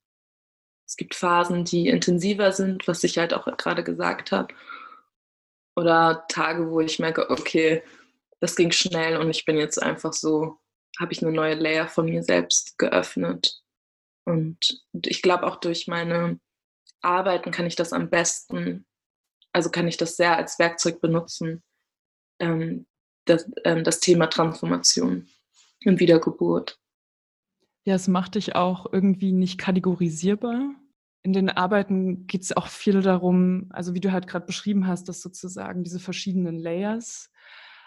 es 0.88 0.96
gibt 0.96 1.14
Phasen, 1.14 1.64
die 1.66 1.86
intensiver 1.88 2.50
sind, 2.52 2.88
was 2.88 3.04
ich 3.04 3.18
halt 3.18 3.34
auch 3.34 3.46
grade 3.58 3.84
gesagt 3.84 4.32
habe. 4.32 4.54
Oder 5.76 6.24
Tage, 6.28 6.70
wo 6.70 6.80
ich 6.80 6.98
merke: 6.98 7.30
„Okay, 7.30 7.82
das 8.40 8.56
ging 8.56 8.72
schnell 8.72 9.16
und 9.18 9.30
ich 9.30 9.44
bin 9.44 9.56
jetzt 9.56 9.82
einfach 9.82 10.12
so 10.12 10.58
habe 10.98 11.12
ich 11.12 11.22
'ne 11.22 11.30
neue 11.32 11.54
Layer 11.54 11.88
von 11.88 12.06
mir 12.06 12.22
selbst 12.24 12.78
geöffnet.“ 12.78 13.60
Und 14.26 14.82
und 14.94 15.06
ich 15.08 15.22
glaube 15.22 15.46
auch 15.46 15.56
durch 15.56 15.88
meine 15.88 16.40
Arbeiten 17.02 17.52
kann 17.52 17.66
ich 17.66 17.76
das 17.76 17.92
am 17.94 18.10
besten 18.10 18.86
also, 19.54 19.70
kann 19.70 19.88
ich 19.88 19.96
das 19.98 20.16
sehr 20.16 20.36
als 20.36 20.58
Werkzeug 20.60 21.00
benutzen, 21.00 21.62
ähm, 22.40 22.86
das 23.26 23.50
ähm, 23.64 23.84
das 23.84 24.00
Thema 24.00 24.28
Transformation 24.28 25.28
und 25.86 26.00
Wiedergeburt. 26.00 26.78
Ja, 27.88 27.94
es 27.94 28.06
macht 28.06 28.34
dich 28.34 28.54
auch 28.54 28.84
irgendwie 28.92 29.32
nicht 29.32 29.56
kategorisierbar. 29.56 30.72
In 31.22 31.32
den 31.32 31.48
Arbeiten 31.48 32.26
geht's 32.26 32.54
auch 32.54 32.66
viel 32.66 33.00
darum 33.00 33.68
also, 33.70 33.94
wie 33.94 34.00
du 34.00 34.12
halt 34.12 34.26
grad 34.26 34.44
beschrieben 34.46 34.86
hast, 34.86 35.08
dass 35.08 35.22
sozusagen 35.22 35.84
diese 35.84 35.98
verschiedenen 35.98 36.58
Layers 36.58 37.30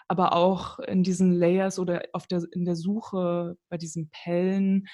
aber 0.08 0.32
auch 0.34 0.80
in 0.80 1.04
diesen 1.04 1.30
Layers 1.32 1.78
oder 1.78 2.02
auf 2.14 2.26
der 2.26 2.42
in 2.52 2.64
der 2.64 2.74
Suche 2.74 3.56
bei 3.68 3.78
diesen 3.78 4.10
Pellen 4.10 4.88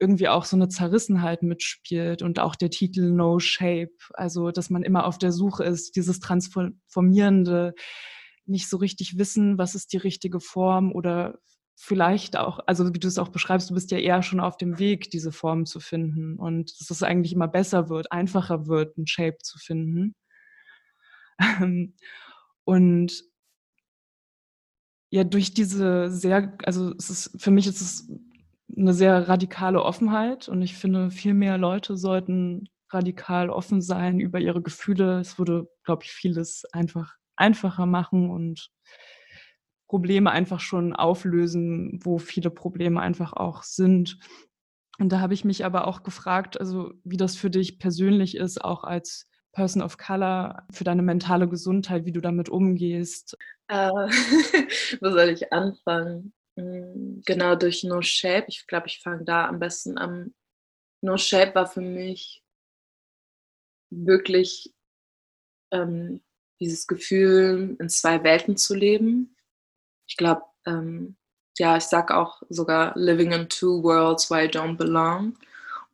irgendwie 0.00 0.28
auch 0.30 0.46
so 0.46 0.56
'ne 0.56 0.68
Zerrissenheit 0.70 1.42
mitspielt 1.42 2.22
und 2.22 2.38
auch 2.40 2.56
der 2.56 2.70
Titel 2.70 3.10
„No 3.12 3.38
Shape“. 3.40 3.92
Also, 4.14 4.50
dass 4.50 4.70
man 4.70 4.82
immer 4.82 5.04
auf 5.06 5.18
der 5.18 5.30
Suche 5.32 5.64
ist, 5.64 5.94
dieses 5.96 6.20
transfor 6.20 6.70
formierende, 6.86 7.74
nicht 8.46 8.68
so 8.70 8.78
richtig 8.78 9.18
wissen, 9.18 9.58
was 9.58 9.74
ist 9.74 9.92
die 9.92 9.98
richtige 9.98 10.40
Form 10.40 10.90
oder 10.92 11.38
vielleicht 11.76 12.36
auch 12.36 12.60
also, 12.66 12.94
wie 12.94 12.98
du's 13.00 13.18
auch 13.18 13.28
beschreibst, 13.30 13.70
du 13.70 13.74
bist 13.74 13.90
ja 13.90 13.98
eher 13.98 14.22
schon 14.22 14.40
auf 14.40 14.56
dem 14.56 14.78
Weg, 14.78 15.10
diese 15.10 15.32
Form 15.32 15.66
zu 15.66 15.80
finden 15.80 16.36
und 16.38 16.78
dass 16.80 16.90
es 16.90 17.02
eigentlich 17.02 17.32
immer 17.34 17.48
besser 17.48 17.88
wird, 17.88 18.12
einfacher 18.12 18.66
wird, 18.66 18.96
'n 18.98 19.06
Shape 19.06 19.38
zu 19.42 19.58
finden. 19.58 20.14
Ähm, 21.40 21.94
und 22.64 23.24
ja, 25.12 25.24
durch 25.24 25.54
diese 25.54 26.10
sehr 26.10 26.56
also, 26.64 26.92
es 26.98 27.10
ist 27.10 27.40
für 27.42 27.50
mich 27.50 27.66
ist 27.66 27.80
es 27.80 28.08
'ne 28.68 28.92
sehr 28.94 29.28
radikale 29.28 29.82
Offenheit 29.82 30.48
und 30.48 30.62
ich 30.62 30.74
finde, 30.76 31.10
viel 31.10 31.34
mehr 31.34 31.58
Leute 31.58 31.96
sollten 31.96 32.68
radikal 32.90 33.50
offen 33.50 33.80
sein 33.82 34.20
über 34.20 34.40
ihre 34.40 34.62
Gefühle. 34.62 35.20
Es 35.20 35.38
würde, 35.38 35.68
glaube 35.84 36.04
ich, 36.04 36.10
vieles 36.12 36.64
einfach 36.72 37.14
einfacher 37.36 37.86
machen 37.86 38.30
und 38.30 38.70
Probleme 39.94 40.32
einfach 40.32 40.58
schon 40.58 40.92
auflösen, 40.92 42.00
wo 42.02 42.18
viele 42.18 42.50
Probleme 42.50 43.00
einfach 43.00 43.32
auch 43.32 43.62
sind. 43.62 44.18
Und 44.98 45.10
da 45.12 45.20
habe 45.20 45.34
ich 45.34 45.44
mich 45.44 45.64
aber 45.64 45.86
auch 45.86 46.02
gefragt, 46.02 46.58
also, 46.58 46.94
wie 47.04 47.16
das 47.16 47.36
für 47.36 47.48
dich 47.48 47.78
persönlich 47.78 48.36
ist, 48.36 48.64
auch 48.64 48.82
als 48.82 49.28
Person 49.52 49.82
of 49.82 49.96
Color, 49.96 50.66
für 50.72 50.82
deine 50.82 51.02
mentale 51.02 51.48
Gesundheit, 51.48 52.06
wie 52.06 52.10
du 52.10 52.20
damit 52.20 52.48
umgehst. 52.48 53.38
Äh, 53.68 53.88
wo 55.00 55.10
soll 55.12 55.28
ich 55.28 55.52
anfangen? 55.52 56.32
Hm, 56.58 57.22
genau, 57.24 57.54
durch 57.54 57.84
No 57.84 58.02
Shape. 58.02 58.46
Ich 58.48 58.66
glaube, 58.66 58.88
ich 58.88 58.98
fange 59.00 59.22
da 59.22 59.46
am 59.46 59.60
besten 59.60 59.96
an. 59.96 60.34
No 61.02 61.16
Shape 61.18 61.54
war 61.54 61.68
für 61.68 61.82
mich 61.82 62.42
wirklich, 63.92 64.74
ähm, 65.72 66.20
dieses 66.60 66.88
Gefühl, 66.88 67.76
in 67.78 67.88
2 67.88 68.24
Welten 68.24 68.56
zu 68.56 68.74
leben. 68.74 69.33
Ich 70.08 70.16
glaube, 70.16 70.42
ähm 70.66 71.16
ja, 71.56 71.76
ich 71.76 71.84
sage 71.84 72.16
auch 72.16 72.42
sogar 72.48 72.92
„living 72.96 73.30
in 73.32 73.48
2 73.48 73.80
worlds 73.84 74.28
where 74.30 74.44
I 74.44 74.48
don't 74.48 74.76
belong“. 74.76 75.36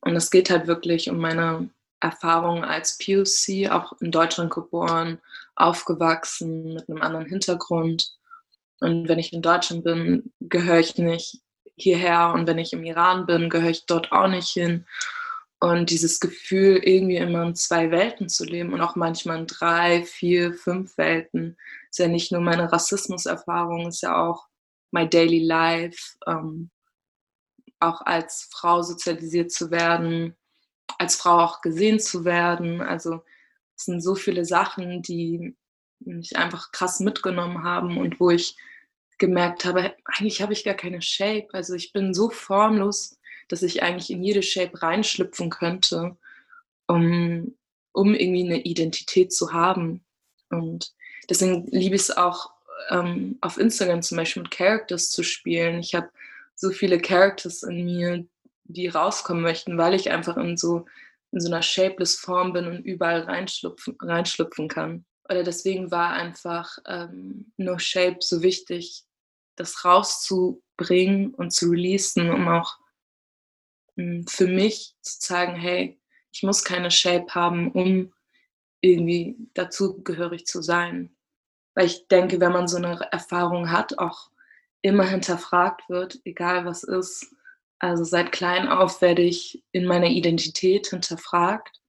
Und 0.00 0.16
es 0.16 0.30
geht 0.30 0.48
halt 0.50 0.66
wirklich 0.66 1.10
um 1.10 1.18
meine 1.18 1.68
Erfahrung 2.00 2.64
als 2.64 2.96
POC, 2.98 3.70
auch 3.70 3.92
in 4.00 4.10
Deutschland 4.10 4.50
geboren, 4.52 5.20
aufgewachsen 5.56 6.74
mit 6.74 6.88
'nem 6.88 7.02
anderen 7.02 7.26
Hintergrund. 7.26 8.12
Und 8.80 9.08
wenn 9.08 9.18
ich 9.20 9.32
in 9.34 9.42
Deutschland 9.42 9.84
bin, 9.84 10.32
gehöre 10.40 10.80
ich 10.80 10.96
nicht 10.98 11.40
hierher 11.76 12.32
und 12.34 12.46
wenn 12.48 12.58
ich 12.58 12.72
im 12.74 12.84
Iran 12.84 13.26
bin, 13.26 13.50
gehöre 13.50 13.70
ich 13.70 13.86
dort 13.86 14.12
auch 14.12 14.28
nicht 14.28 14.50
hin. 14.50 14.86
Und 15.60 15.90
dieses 15.90 16.20
Gefühl, 16.20 16.78
irgendwie 16.84 17.16
immer 17.18 17.44
in 17.44 17.54
2 17.56 17.90
Welten 17.92 18.28
zu 18.30 18.44
leben 18.46 18.72
und 18.74 18.80
auch 18.82 18.96
manchmal 18.96 19.40
in 19.40 19.46
3, 19.48 20.04
4, 20.04 20.54
5 20.54 20.98
Welten, 20.98 21.58
ist 21.90 21.98
ja 21.98 22.08
nicht 22.08 22.32
nur 22.32 22.40
meine 22.42 22.72
Rassismuserfahrung, 22.72 23.88
ist 23.88 24.02
ja 24.02 24.16
auch 24.28 24.46
my 24.92 25.08
daily 25.08 25.44
life, 25.44 26.16
ähm, 26.26 26.70
auch 27.80 28.02
als 28.02 28.48
Frau 28.52 28.82
sozialisiert 28.82 29.52
zu 29.52 29.70
werden, 29.70 30.36
als 30.98 31.16
Frau 31.16 31.38
auch 31.40 31.62
gesehen 31.62 32.00
zu 32.00 32.24
werden. 32.26 32.82
Also, 32.82 33.22
es 33.78 33.86
sind 33.86 34.02
so 34.02 34.14
viele 34.16 34.44
Sachen, 34.46 35.02
die 35.02 35.56
mich 36.00 36.36
einfach 36.36 36.72
krass 36.72 37.00
mitgenommen 37.00 37.64
haben 37.64 37.98
und 37.98 38.20
wo 38.20 38.30
ich 38.30 38.56
gemerkt 39.18 39.64
habe: 39.66 39.94
„Eigentlich 40.06 40.42
habe 40.42 40.52
ich 40.54 40.64
gar 40.64 40.74
keine 40.74 41.02
Shape.“ 41.02 41.48
Also, 41.54 41.74
ich 41.74 41.92
bin 41.94 42.14
so 42.14 42.30
formlos, 42.30 43.18
dass 43.48 43.62
ich 43.62 43.82
eigentlich 43.84 44.10
in 44.10 44.22
jede 44.24 44.42
Shape 44.44 44.82
reinschlüpfen 44.82 45.50
könnte, 45.50 46.16
um 46.88 47.56
um 47.94 48.14
irgendwie 48.14 48.44
'ne 48.44 48.62
Identität 48.62 49.32
zu 49.34 49.52
haben. 49.54 50.04
Und 50.50 50.92
deswegen 51.30 51.66
liebe 51.68 51.96
ich's 51.96 52.10
auch, 52.12 52.52
ähm, 52.90 53.38
auf 53.42 53.58
Instagram 53.58 54.02
zum 54.02 54.18
Beispiel 54.18 54.42
mit 54.44 54.52
Characters 54.52 55.10
zu 55.10 55.22
spielen. 55.24 55.80
Ich 55.80 55.94
habe 55.94 56.10
so 56.56 56.70
viele 56.70 57.00
Characters 57.00 57.62
in 57.64 57.84
mir, 57.86 58.26
die 58.64 58.88
rauskommen 58.88 59.42
möchten, 59.42 59.78
weil 59.78 59.94
ich 59.94 60.10
einfach 60.12 60.36
in 60.38 60.56
so 60.58 60.86
in 61.32 61.40
so 61.40 61.48
'ner 61.50 61.62
shapeless 61.62 62.16
Form 62.16 62.52
bin 62.54 62.66
und 62.66 62.84
überall 62.84 63.22
reinschlupfen 63.22 63.96
reinschlüpfen 64.02 64.68
kann. 64.68 65.04
Oder 65.30 65.44
deswegen 65.44 65.90
war 65.92 66.10
einfach, 66.12 66.78
ähm, 66.86 67.52
No 67.56 67.78
Shape 67.78 68.18
so 68.20 68.42
wichtig, 68.42 69.04
das 69.56 69.84
rauszu 69.84 70.62
bringen 70.76 71.34
und 71.34 71.52
zu 71.52 71.70
releasen, 71.70 72.30
um 72.30 72.48
auch 72.48 72.78
hm, 73.96 74.26
für 74.26 74.46
mich 74.46 74.94
zu 75.02 75.18
zeigen, 75.20 75.56
hey, 75.56 75.98
ich 76.32 76.42
muss 76.42 76.64
keine 76.64 76.90
Shape 76.90 77.26
haben, 77.34 77.72
um 77.72 78.12
irgendwie 78.80 79.36
dazugehörig 79.54 80.46
zu 80.46 80.62
sein. 80.62 81.14
Weil 81.80 81.86
ich 81.86 82.08
denke, 82.08 82.40
wenn 82.40 82.52
man 82.52 82.68
so 82.68 82.76
eine 82.76 83.08
Erfahrung 83.10 83.70
hat, 83.72 83.98
auch 83.98 84.28
immer 84.82 85.04
hinterfragt 85.04 85.88
wird, 85.88 86.20
egal 86.26 86.66
was 86.66 86.82
ist. 86.82 87.34
Also 87.78 88.04
seit 88.04 88.32
klein 88.32 88.68
auf 88.68 89.00
werde 89.00 89.22
ich 89.22 89.64
in 89.72 89.86
meiner 89.86 90.08
Identität 90.08 90.88
hinterfragt. 90.88 91.80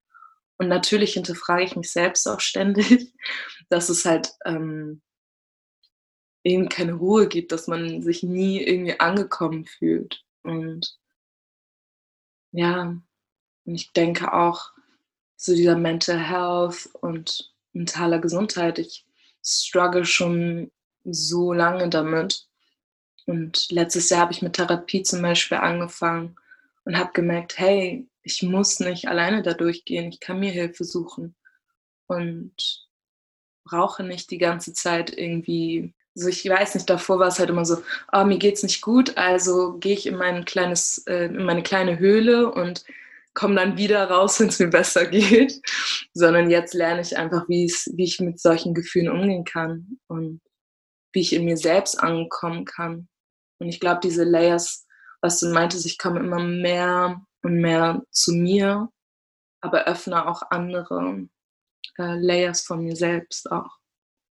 Und 0.57 0.69
natürlich 0.69 1.15
hinterfrage 1.15 1.63
ich 1.63 1.75
mich 1.75 1.91
selbst 1.91 2.25
auch 2.25 2.39
ständig, 2.39 3.13
dass 3.69 3.89
es 3.89 4.05
halt 4.05 4.31
ähm, 4.45 5.01
eben 6.45 6.69
keine 6.69 6.93
Ruhe 6.93 7.27
gibt, 7.27 7.51
dass 7.51 7.67
man 7.67 8.01
sich 8.01 8.24
nie 8.24 8.63
irgendwie 8.63 8.98
angekommen 8.98 9.65
fühlt. 9.65 10.24
Und 10.43 10.98
ja, 12.53 12.95
und 13.65 13.75
ich 13.75 13.91
denke 13.91 14.31
auch 14.31 14.71
zu 15.36 15.53
dieser 15.53 15.75
Mental 15.75 16.17
Health 16.17 16.88
und 17.01 17.53
mentaler 17.74 18.19
Gesundheit, 18.19 18.79
ich 18.79 19.05
struggle 19.43 20.05
schon 20.05 20.71
so 21.03 21.53
lange 21.53 21.89
damit. 21.89 22.45
Und 23.25 23.69
letztes 23.71 24.10
Jahr 24.10 24.21
habe 24.21 24.33
ich 24.33 24.41
mit 24.41 24.53
Therapie 24.53 25.03
zum 25.03 25.21
Beispiel 25.21 25.57
angefangen 25.57 26.36
und 26.86 26.98
habe 26.98 27.12
gemerkt, 27.13 27.57
hey, 27.57 28.07
ich 28.24 28.43
muss 28.43 28.79
nicht 28.79 29.07
alleine 29.07 29.41
da 29.41 29.53
durchgehen, 29.53 30.10
ich 30.10 30.19
kann 30.19 30.39
mir 30.39 30.51
Hilfe 30.51 30.83
suchen 30.83 31.36
und 32.07 32.53
brauche 33.63 34.03
nicht 34.03 34.31
die 34.31 34.38
ganze 34.38 34.74
Zeit 34.74 35.15
irgendwie, 35.15 35.93
so 36.13 36.27
ich 36.27 36.48
weiß 36.48 36.75
nicht, 36.75 36.89
davor 36.89 37.19
war 37.19 37.27
es 37.27 37.39
halt 37.39 37.50
immer 37.50 37.65
so, 37.65 37.81
oh, 38.12 38.24
mir 38.24 38.38
geht's 38.38 38.63
nicht 38.63 38.81
gut, 38.81 39.17
also 39.17 39.77
gehe 39.77 39.93
ich 39.93 40.07
in 40.07 40.17
mein 40.17 40.45
kleines, 40.45 41.00
äh, 41.07 41.25
in 41.25 41.45
meine 41.45 41.63
kleine 41.63 42.00
Höhle 42.00 42.51
und 42.51 42.83
komme 43.33 43.55
dann 43.55 43.77
wieder 43.77 44.09
raus, 44.09 44.39
wenn 44.39 44.47
es 44.47 44.59
mir 44.59 44.69
besser 44.69 45.05
geht, 45.05 45.61
sondern 46.13 46.50
jetzt 46.50 46.73
lerne 46.73 47.01
ich 47.01 47.17
einfach, 47.17 47.47
wie 47.47 47.65
ich 47.65 48.19
mit 48.19 48.39
solchen 48.39 48.73
Gefühlen 48.73 49.09
umgehen 49.09 49.45
kann 49.45 50.00
und 50.07 50.41
wie 51.13 51.21
ich 51.21 51.33
in 51.33 51.45
mir 51.45 51.57
selbst 51.57 52.01
ankommen 52.01 52.65
kann. 52.65 53.09
Und 53.59 53.67
ich 53.67 53.79
glaube, 53.79 54.00
diese 54.01 54.23
Layers, 54.23 54.88
was 55.21 55.39
du 55.39 55.50
meintest, 55.50 55.85
ich 55.85 55.97
komme 55.97 56.19
immer 56.19 56.39
mehr 56.39 57.21
und 57.43 57.55
mehr 57.59 58.01
zu 58.11 58.33
mir, 58.33 58.89
aber 59.61 59.85
öffne 59.85 60.27
auch 60.27 60.41
andere 60.50 61.27
äh, 61.97 62.15
Layers 62.19 62.61
von 62.61 62.83
mir 62.83 62.95
selbst 62.95 63.51
auch. 63.51 63.77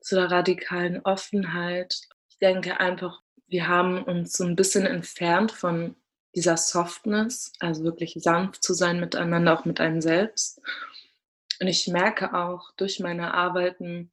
Zu 0.01 0.15
der 0.15 0.31
radikalen 0.31 1.01
Offenheit. 1.05 1.95
Ich 2.31 2.39
denke 2.39 2.81
einfach, 2.81 3.21
wir 3.49 3.67
haben 3.67 4.03
uns 4.03 4.33
so 4.33 4.45
ein 4.45 4.57
bisschen 4.57 4.87
entfernt 4.87 5.53
von 5.53 5.97
dieser 6.35 6.57
Softness, 6.57 7.53
also 7.61 7.85
wirklich 7.85 8.15
sanft 8.19 8.63
zu 8.63 8.75
sein 8.75 9.01
miteinander, 9.01 9.59
auch 9.59 9.65
mit 9.65 9.81
einem 9.81 10.01
selbst. 10.01 10.61
Und 11.61 11.67
ich 11.67 11.89
merke 11.89 12.35
auch 12.35 12.71
durch 12.77 13.01
meine 13.01 13.35
Arbeiten, 13.35 14.13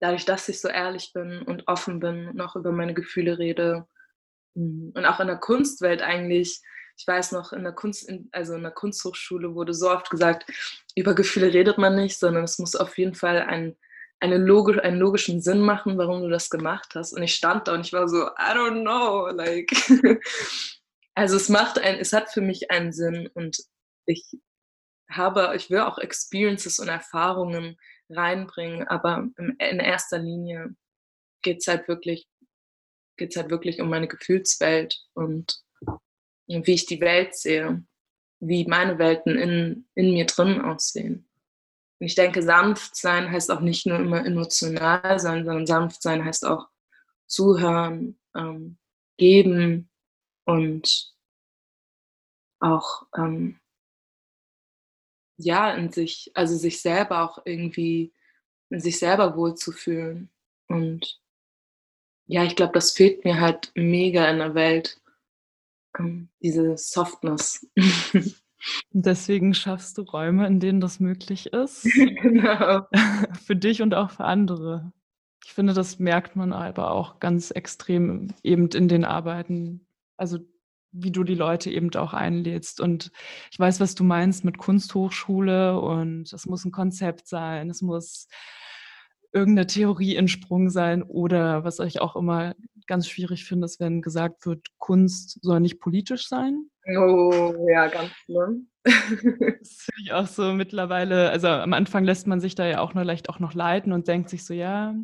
dadurch, 0.00 0.24
dass 0.24 0.48
ich 0.48 0.60
so 0.60 0.68
ehrlich 0.68 1.12
bin 1.12 1.42
und 1.42 1.68
offen 1.68 2.00
bin 2.00 2.28
und 2.28 2.40
auch 2.40 2.56
über 2.56 2.72
meine 2.72 2.94
Gefühle 2.94 3.38
rede 3.38 3.86
hm, 4.54 4.92
und 4.94 5.06
auch 5.06 5.20
in 5.20 5.28
der 5.28 5.36
Kunstwelt 5.36 6.02
eigentlich, 6.02 6.60
ich 6.96 7.06
weiß 7.06 7.32
noch, 7.32 7.52
in 7.52 7.62
der 7.62 7.72
Kunst, 7.72 8.10
also 8.32 8.54
in 8.54 8.62
der 8.62 8.72
Kunsthochschule 8.72 9.54
wurde 9.54 9.72
so 9.72 9.90
oft 9.90 10.10
gesagt, 10.10 10.50
über 10.96 11.14
Gefühle 11.14 11.52
redet 11.52 11.78
man 11.78 11.96
nicht, 11.96 12.18
sondern 12.18 12.44
es 12.44 12.58
muss 12.58 12.76
auf 12.76 12.98
jeden 12.98 13.14
Fall 13.14 13.38
ein, 13.42 13.76
eine 14.18 14.36
logisch, 14.36 14.78
einen 14.78 14.98
logischen 14.98 15.40
Sinn 15.40 15.60
machen, 15.60 15.96
warum 15.96 16.22
du 16.22 16.28
das 16.28 16.50
gemacht 16.50 16.94
hast. 16.94 17.14
Und 17.14 17.22
ich 17.22 17.34
stand 17.34 17.68
da 17.68 17.74
und 17.74 17.86
ich 17.86 17.92
war 17.94 18.06
so, 18.06 18.26
I 18.26 18.52
don't 18.52 18.82
know, 18.82 19.28
like, 19.28 19.70
Also 21.14 21.36
es 21.36 21.48
macht 21.48 21.78
ein, 21.78 21.98
es 21.98 22.12
hat 22.12 22.30
für 22.30 22.40
mich 22.40 22.70
einen 22.70 22.92
Sinn 22.92 23.28
und 23.34 23.58
ich 24.06 24.38
habe, 25.10 25.52
ich 25.56 25.70
will 25.70 25.80
auch 25.80 25.98
Experiences 25.98 26.78
und 26.78 26.88
Erfahrungen 26.88 27.76
reinbringen, 28.08 28.86
aber 28.88 29.28
in 29.36 29.80
erster 29.80 30.18
Linie 30.18 30.74
geht 31.42 31.58
es 31.58 31.68
halt 31.68 31.88
wirklich, 31.88 32.26
geht 33.16 33.36
halt 33.36 33.50
wirklich 33.50 33.80
um 33.80 33.88
meine 33.88 34.08
Gefühlswelt 34.08 35.00
und 35.14 35.62
wie 36.46 36.74
ich 36.74 36.86
die 36.86 37.00
Welt 37.00 37.34
sehe, 37.34 37.84
wie 38.40 38.66
meine 38.66 38.98
Welten 38.98 39.36
in, 39.36 39.88
in 39.94 40.12
mir 40.12 40.26
drin 40.26 40.60
aussehen. 40.60 41.28
Und 41.98 42.06
ich 42.06 42.14
denke, 42.14 42.42
sanft 42.42 42.96
sein 42.96 43.30
heißt 43.30 43.50
auch 43.50 43.60
nicht 43.60 43.86
nur 43.86 43.98
immer 43.98 44.24
emotional 44.24 45.18
sein, 45.18 45.44
sondern 45.44 45.66
sanft 45.66 46.02
sein 46.02 46.24
heißt 46.24 46.46
auch 46.46 46.68
zuhören, 47.26 48.18
ähm, 48.34 48.78
geben, 49.18 49.89
und 50.50 51.14
auch 52.60 53.06
ähm, 53.16 53.58
ja 55.36 55.72
in 55.72 55.90
sich, 55.90 56.30
also 56.34 56.56
sich 56.56 56.80
selber 56.82 57.22
auch 57.22 57.38
irgendwie 57.44 58.12
in 58.68 58.80
sich 58.80 58.98
selber 58.98 59.36
wohlzufühlen. 59.36 60.30
Und 60.68 61.20
ja, 62.26 62.44
ich 62.44 62.56
glaube, 62.56 62.72
das 62.72 62.92
fehlt 62.92 63.24
mir 63.24 63.40
halt 63.40 63.72
mega 63.74 64.28
in 64.28 64.38
der 64.38 64.54
Welt, 64.54 65.00
ähm, 65.98 66.28
diese 66.40 66.76
Softness. 66.76 67.66
Und 67.76 68.34
deswegen 68.92 69.54
schaffst 69.54 69.98
du 69.98 70.02
Räume, 70.02 70.46
in 70.46 70.60
denen 70.60 70.80
das 70.80 71.00
möglich 71.00 71.52
ist. 71.52 71.84
genau. 72.22 72.86
Für 73.44 73.56
dich 73.56 73.82
und 73.82 73.94
auch 73.94 74.10
für 74.10 74.24
andere. 74.24 74.92
Ich 75.44 75.54
finde, 75.54 75.72
das 75.72 75.98
merkt 75.98 76.36
man 76.36 76.52
aber 76.52 76.90
auch 76.90 77.18
ganz 77.18 77.50
extrem 77.50 78.28
eben 78.42 78.68
in 78.68 78.88
den 78.88 79.04
Arbeiten, 79.04 79.86
also 80.20 80.38
wie 80.92 81.12
du 81.12 81.24
die 81.24 81.34
Leute 81.34 81.70
eben 81.70 81.94
auch 81.94 82.14
einlädst. 82.14 82.80
Und 82.80 83.12
ich 83.50 83.58
weiß, 83.58 83.80
was 83.80 83.94
du 83.94 84.04
meinst 84.04 84.44
mit 84.44 84.58
Kunsthochschule 84.58 85.80
und 85.80 86.32
es 86.32 86.46
muss 86.46 86.64
ein 86.64 86.72
Konzept 86.72 87.28
sein, 87.28 87.70
es 87.70 87.80
muss 87.80 88.26
irgendeine 89.32 89.66
Theorie 89.66 90.16
in 90.16 90.26
Sprung 90.26 90.70
sein 90.70 91.02
oder 91.02 91.62
was 91.62 91.78
ich 91.78 92.00
auch 92.00 92.16
immer 92.16 92.54
ganz 92.88 93.08
schwierig 93.08 93.44
finde, 93.44 93.66
ist, 93.66 93.78
wenn 93.78 94.02
gesagt 94.02 94.46
wird, 94.46 94.66
Kunst 94.78 95.38
soll 95.42 95.60
nicht 95.60 95.78
politisch 95.78 96.26
sein. 96.26 96.68
Oh, 96.96 97.54
ja, 97.70 97.86
ganz 97.86 98.10
schlimm. 98.24 98.68
das 98.84 99.86
finde 99.86 100.02
ich 100.02 100.12
auch 100.12 100.26
so 100.26 100.52
mittlerweile, 100.52 101.30
also 101.30 101.46
am 101.46 101.72
Anfang 101.72 102.02
lässt 102.02 102.26
man 102.26 102.40
sich 102.40 102.56
da 102.56 102.66
ja 102.66 102.80
auch 102.80 102.94
nur 102.94 103.04
leicht 103.04 103.28
auch 103.28 103.38
noch 103.38 103.54
leiten 103.54 103.92
und 103.92 104.08
denkt 104.08 104.28
sich 104.28 104.44
so, 104.44 104.54
ja, 104.54 104.96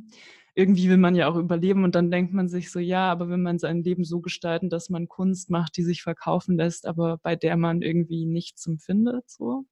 irgendwie 0.57 0.89
will 0.89 0.97
man 0.97 1.15
ja 1.15 1.29
auch 1.29 1.37
überleben 1.37 1.85
und 1.85 1.95
dann 1.95 2.11
denkt 2.11 2.33
man 2.33 2.49
sich 2.49 2.71
so, 2.73 2.79
ja, 2.79 3.13
aber 3.13 3.29
wenn 3.29 3.43
man 3.43 3.59
sein 3.59 3.85
Leben 3.85 4.05
so 4.05 4.21
gestalten, 4.21 4.71
dass 4.71 4.89
man 4.89 5.07
Kunst 5.07 5.51
macht, 5.51 5.77
die 5.77 5.83
sich 5.83 6.03
verkaufen 6.03 6.57
lässt, 6.57 6.87
aber 6.87 7.19
bei 7.19 7.37
der 7.37 7.59
man 7.59 7.83
irgendwie 7.83 8.25
nichts 8.25 8.67
empfindet, 8.67 9.29
so. 9.29 9.67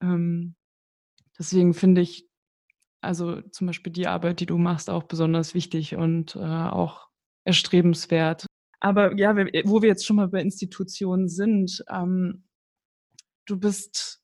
Ähm, 0.00 0.54
deswegen 1.36 1.74
finde 1.74 2.02
ich, 2.02 2.28
also 3.00 3.40
zum 3.50 3.66
Beispiel 3.66 3.92
die 3.92 4.06
Arbeit, 4.06 4.38
die 4.38 4.46
du 4.46 4.58
machst, 4.58 4.88
auch 4.88 5.02
besonders 5.02 5.54
wichtig 5.54 5.96
und 5.96 6.36
äh, 6.36 6.38
auch 6.38 7.08
erstrebenswert. 7.44 8.46
Aber 8.78 9.18
ja, 9.18 9.36
wo 9.36 9.82
wir 9.82 9.88
jetzt 9.88 10.06
schon 10.06 10.16
mal 10.16 10.28
bei 10.28 10.40
Institutionen 10.40 11.28
sind, 11.28 11.84
ähm, 11.90 12.44
du 13.46 13.58
bist 13.58 14.22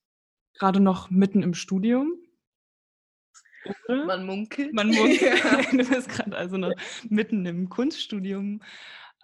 gerade 0.54 0.78
noch 0.78 1.10
mitten 1.10 1.42
im 1.42 1.54
Studium 1.54 2.12
oder? 3.64 4.06
Man 4.06 4.26
munkelt. 4.26 4.72
Man 4.72 4.88
munkelt. 4.88 5.42
du 5.72 5.88
bist 5.88 6.08
gerade 6.08 6.36
also 6.36 6.56
noch 6.56 6.72
mitten 7.08 7.46
im 7.46 7.68
Kunststudium. 7.68 8.62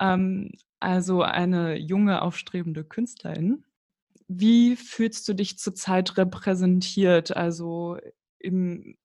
Ähm, 0.00 0.50
also 0.80 1.22
eine 1.22 1.76
junge, 1.76 2.22
aufstrebende 2.22 2.84
Künstlerin. 2.84 3.64
Wie 4.28 4.76
fühlst 4.76 5.28
du 5.28 5.34
dich 5.34 5.58
zurzeit 5.58 6.16
repräsentiert? 6.16 7.36
Also 7.36 7.98
im, 8.38 8.96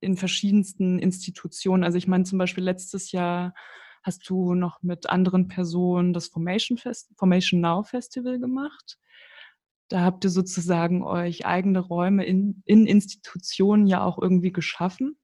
in 0.00 0.16
verschiedensten 0.16 0.98
Institutionen. 0.98 1.84
Also 1.84 1.98
ich 1.98 2.06
meine 2.06 2.24
zum 2.24 2.38
Beispiel 2.38 2.64
letztes 2.64 3.12
Jahr 3.12 3.54
hast 4.02 4.28
du 4.28 4.54
noch 4.54 4.82
mit 4.82 5.10
anderen 5.10 5.48
Personen 5.48 6.12
das 6.12 6.28
Formation, 6.28 6.78
Fest 6.78 7.10
Formation 7.16 7.60
Now 7.60 7.82
Festival 7.82 8.38
gemacht. 8.38 8.98
Da 9.88 10.00
habt 10.00 10.24
ihr 10.24 10.30
sozusagen 10.30 11.04
euch 11.04 11.46
eigene 11.46 11.80
Räume 11.80 12.24
in, 12.24 12.62
in 12.64 12.86
Institutionen 12.86 13.86
ja 13.86 14.02
auch 14.02 14.20
irgendwie 14.20 14.52
geschaffen. 14.52 15.16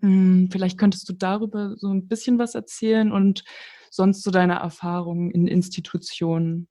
Hm, 0.00 0.48
vielleicht 0.50 0.78
könntest 0.78 1.08
du 1.08 1.12
darüber 1.12 1.76
so 1.76 1.88
ein 1.88 2.08
bisschen 2.08 2.38
was 2.38 2.54
erzählen 2.54 3.12
und 3.12 3.44
sonst 3.90 4.22
so 4.22 4.30
deine 4.30 4.54
Erfahrungen 4.54 5.30
in 5.30 5.46
Institutionen. 5.46 6.68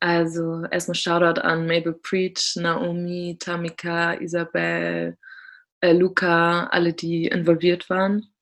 Also 0.00 0.64
erstmal 0.70 0.94
Shoutout 0.94 1.42
an 1.42 1.66
Mabel 1.66 1.92
Preach, 1.92 2.56
Naomi, 2.56 3.36
Tamika, 3.38 4.14
Isabel, 4.14 5.16
äh, 5.80 5.92
Luca, 5.92 6.66
alle, 6.68 6.94
die 6.94 7.26
involviert 7.26 7.90
waren. 7.90 8.32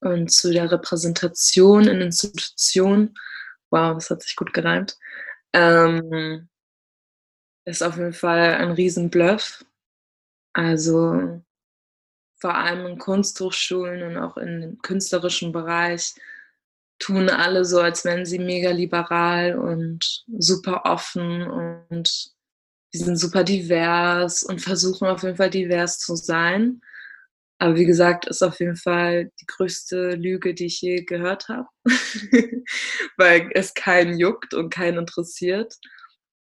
Und 0.00 0.32
zu 0.32 0.52
der 0.52 0.70
Repräsentation 0.70 1.86
in 1.86 2.00
Institutionen, 2.00 3.14
wow, 3.70 3.94
das 3.94 4.10
hat 4.10 4.22
sich 4.22 4.34
gut 4.34 4.52
gereimt. 4.52 4.96
Ähm, 5.52 6.48
ist 7.64 7.82
auf 7.82 7.96
jeden 7.96 8.12
Fall 8.12 8.54
ein 8.54 8.72
Riesenbluff. 8.72 9.64
Also 10.52 11.42
vor 12.36 12.54
allem 12.56 12.86
in 12.86 12.98
Kunsthochschulen 12.98 14.02
und 14.02 14.16
auch 14.18 14.36
im 14.36 14.78
künstlerischen 14.82 15.52
Bereich 15.52 16.14
tun 16.98 17.28
alle 17.30 17.64
so, 17.64 17.80
als 17.80 18.04
wären 18.04 18.26
sie 18.26 18.38
mega 18.38 18.70
liberal 18.70 19.58
und 19.58 20.24
super 20.38 20.82
offen 20.84 21.42
und 21.42 22.32
die 22.92 22.98
sind 22.98 23.16
super 23.16 23.44
divers 23.44 24.42
und 24.42 24.60
versuchen 24.60 25.08
auf 25.08 25.22
jeden 25.22 25.36
Fall 25.36 25.50
divers 25.50 25.98
zu 25.98 26.16
sein. 26.16 26.80
Aber 27.58 27.76
wie 27.76 27.86
gesagt, 27.86 28.26
ist 28.26 28.42
auf 28.42 28.58
jeden 28.60 28.76
Fall 28.76 29.30
die 29.40 29.46
größte 29.46 30.16
Lüge, 30.16 30.52
die 30.52 30.66
ich 30.66 30.80
je 30.80 31.04
gehört 31.04 31.48
habe, 31.48 31.68
weil 33.16 33.50
es 33.54 33.72
keinen 33.74 34.18
juckt 34.18 34.52
und 34.52 34.70
keinen 34.70 34.98
interessiert. 34.98 35.78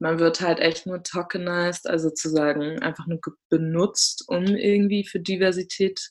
Man 0.01 0.19
wird 0.19 0.41
halt 0.41 0.59
echt 0.59 0.87
nur 0.87 1.03
tokenized, 1.03 1.87
also 1.89 2.09
sozusagen 2.09 2.81
einfach 2.83 3.07
nur 3.07 3.21
benutzt, 3.49 4.25
um 4.29 4.45
irgendwie 4.45 5.05
für 5.05 5.21
Diversität, 5.21 6.11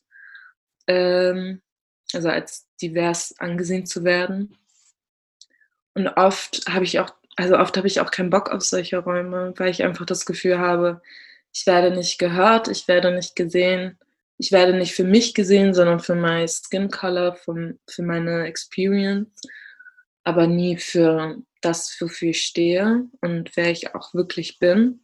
ähm, 0.87 1.61
also 2.13 2.29
als 2.29 2.67
divers 2.81 3.35
angesehen 3.39 3.85
zu 3.85 4.03
werden. 4.03 4.57
Und 5.93 6.07
oft 6.07 6.61
habe 6.69 6.85
ich 6.85 6.99
auch, 6.99 7.13
also 7.35 7.57
oft 7.57 7.75
habe 7.75 7.87
ich 7.87 7.99
auch 7.99 8.11
keinen 8.11 8.29
Bock 8.29 8.51
auf 8.51 8.61
solche 8.61 8.99
Räume, 8.99 9.53
weil 9.57 9.71
ich 9.71 9.83
einfach 9.83 10.05
das 10.05 10.25
Gefühl 10.25 10.59
habe, 10.59 11.01
ich 11.53 11.65
werde 11.65 11.91
nicht 11.91 12.19
gehört, 12.19 12.69
ich 12.69 12.87
werde 12.87 13.13
nicht 13.13 13.35
gesehen 13.35 13.99
ich 14.39 14.53
werde 14.53 14.73
nicht 14.73 14.95
für 14.95 15.03
mich 15.03 15.33
gesehen, 15.33 15.73
sondern 15.73 15.99
für 15.99 16.15
mein 16.15 16.47
Skin 16.47 16.89
Color, 16.89 17.35
für, 17.35 17.75
für 17.87 18.03
meine 18.03 18.45
Experience, 18.45 19.29
aber 20.29 20.45
nie 20.45 20.77
für 20.77 21.41
das, 21.61 21.97
wofür 21.99 22.29
ich 22.29 22.43
stehe 22.43 23.07
und 23.21 23.57
wer 23.57 23.71
ich 23.71 23.95
auch 23.95 24.13
wirklich 24.13 24.59
bin. 24.59 25.03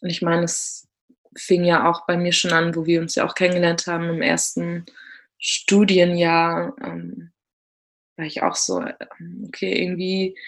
Und 0.00 0.08
ich 0.08 0.22
meine, 0.22 0.44
es 0.44 0.88
fing 1.36 1.64
ja 1.64 1.90
auch 1.90 2.06
bei 2.06 2.16
mir 2.16 2.32
schon 2.32 2.52
an, 2.52 2.76
wo 2.76 2.86
wir 2.86 3.00
uns 3.00 3.16
ja 3.16 3.26
auch 3.26 3.34
kennengelernt 3.34 3.88
haben 3.88 4.08
im 4.08 4.22
ersten 4.22 4.86
Studienjahr. 5.38 6.76
Ähm, 6.80 7.32
war 8.16 8.24
ich 8.24 8.42
auch 8.42 8.54
so, 8.54 8.80
ähm, 8.80 9.44
okay, 9.48 9.82
irgendwie 9.82 10.38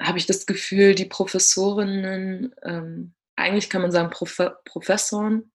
habe 0.00 0.16
ich 0.16 0.24
das 0.24 0.46
Gefühl, 0.46 0.94
die 0.94 1.04
Professorinnen, 1.04 2.54
ähm, 2.62 3.12
eigentlich 3.36 3.68
kann 3.68 3.82
man 3.82 3.92
sagen 3.92 4.10
Profe 4.10 4.56
Professoren, 4.64 5.52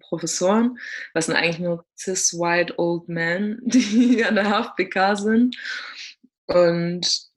Professoren, 0.00 0.78
was 1.14 1.26
sind 1.26 1.36
eigentlich 1.36 1.58
nur 1.58 1.86
cis 1.96 2.34
white 2.34 2.74
old 2.78 3.08
men, 3.08 3.60
die 3.64 4.22
an 4.24 4.34
der 4.34 4.50
HFBK 4.50 5.16
sind 5.16 5.56
und 6.48 7.30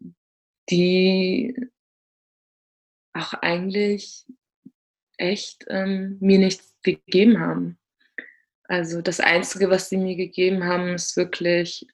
die 0.70 1.56
auch 3.14 3.34
eigentlich 3.34 4.26
echt 5.18 5.66
ähm, 5.68 6.18
mir 6.20 6.40
nichts 6.40 6.76
gegeben 6.82 7.40
haben. 7.40 7.78
Also 8.64 9.02
das 9.02 9.20
Einzige, 9.20 9.70
was 9.70 9.90
sie 9.90 9.98
mir 9.98 10.16
gegeben 10.16 10.64
haben, 10.64 10.96
ist 10.96 11.18
wirklich 11.18 11.88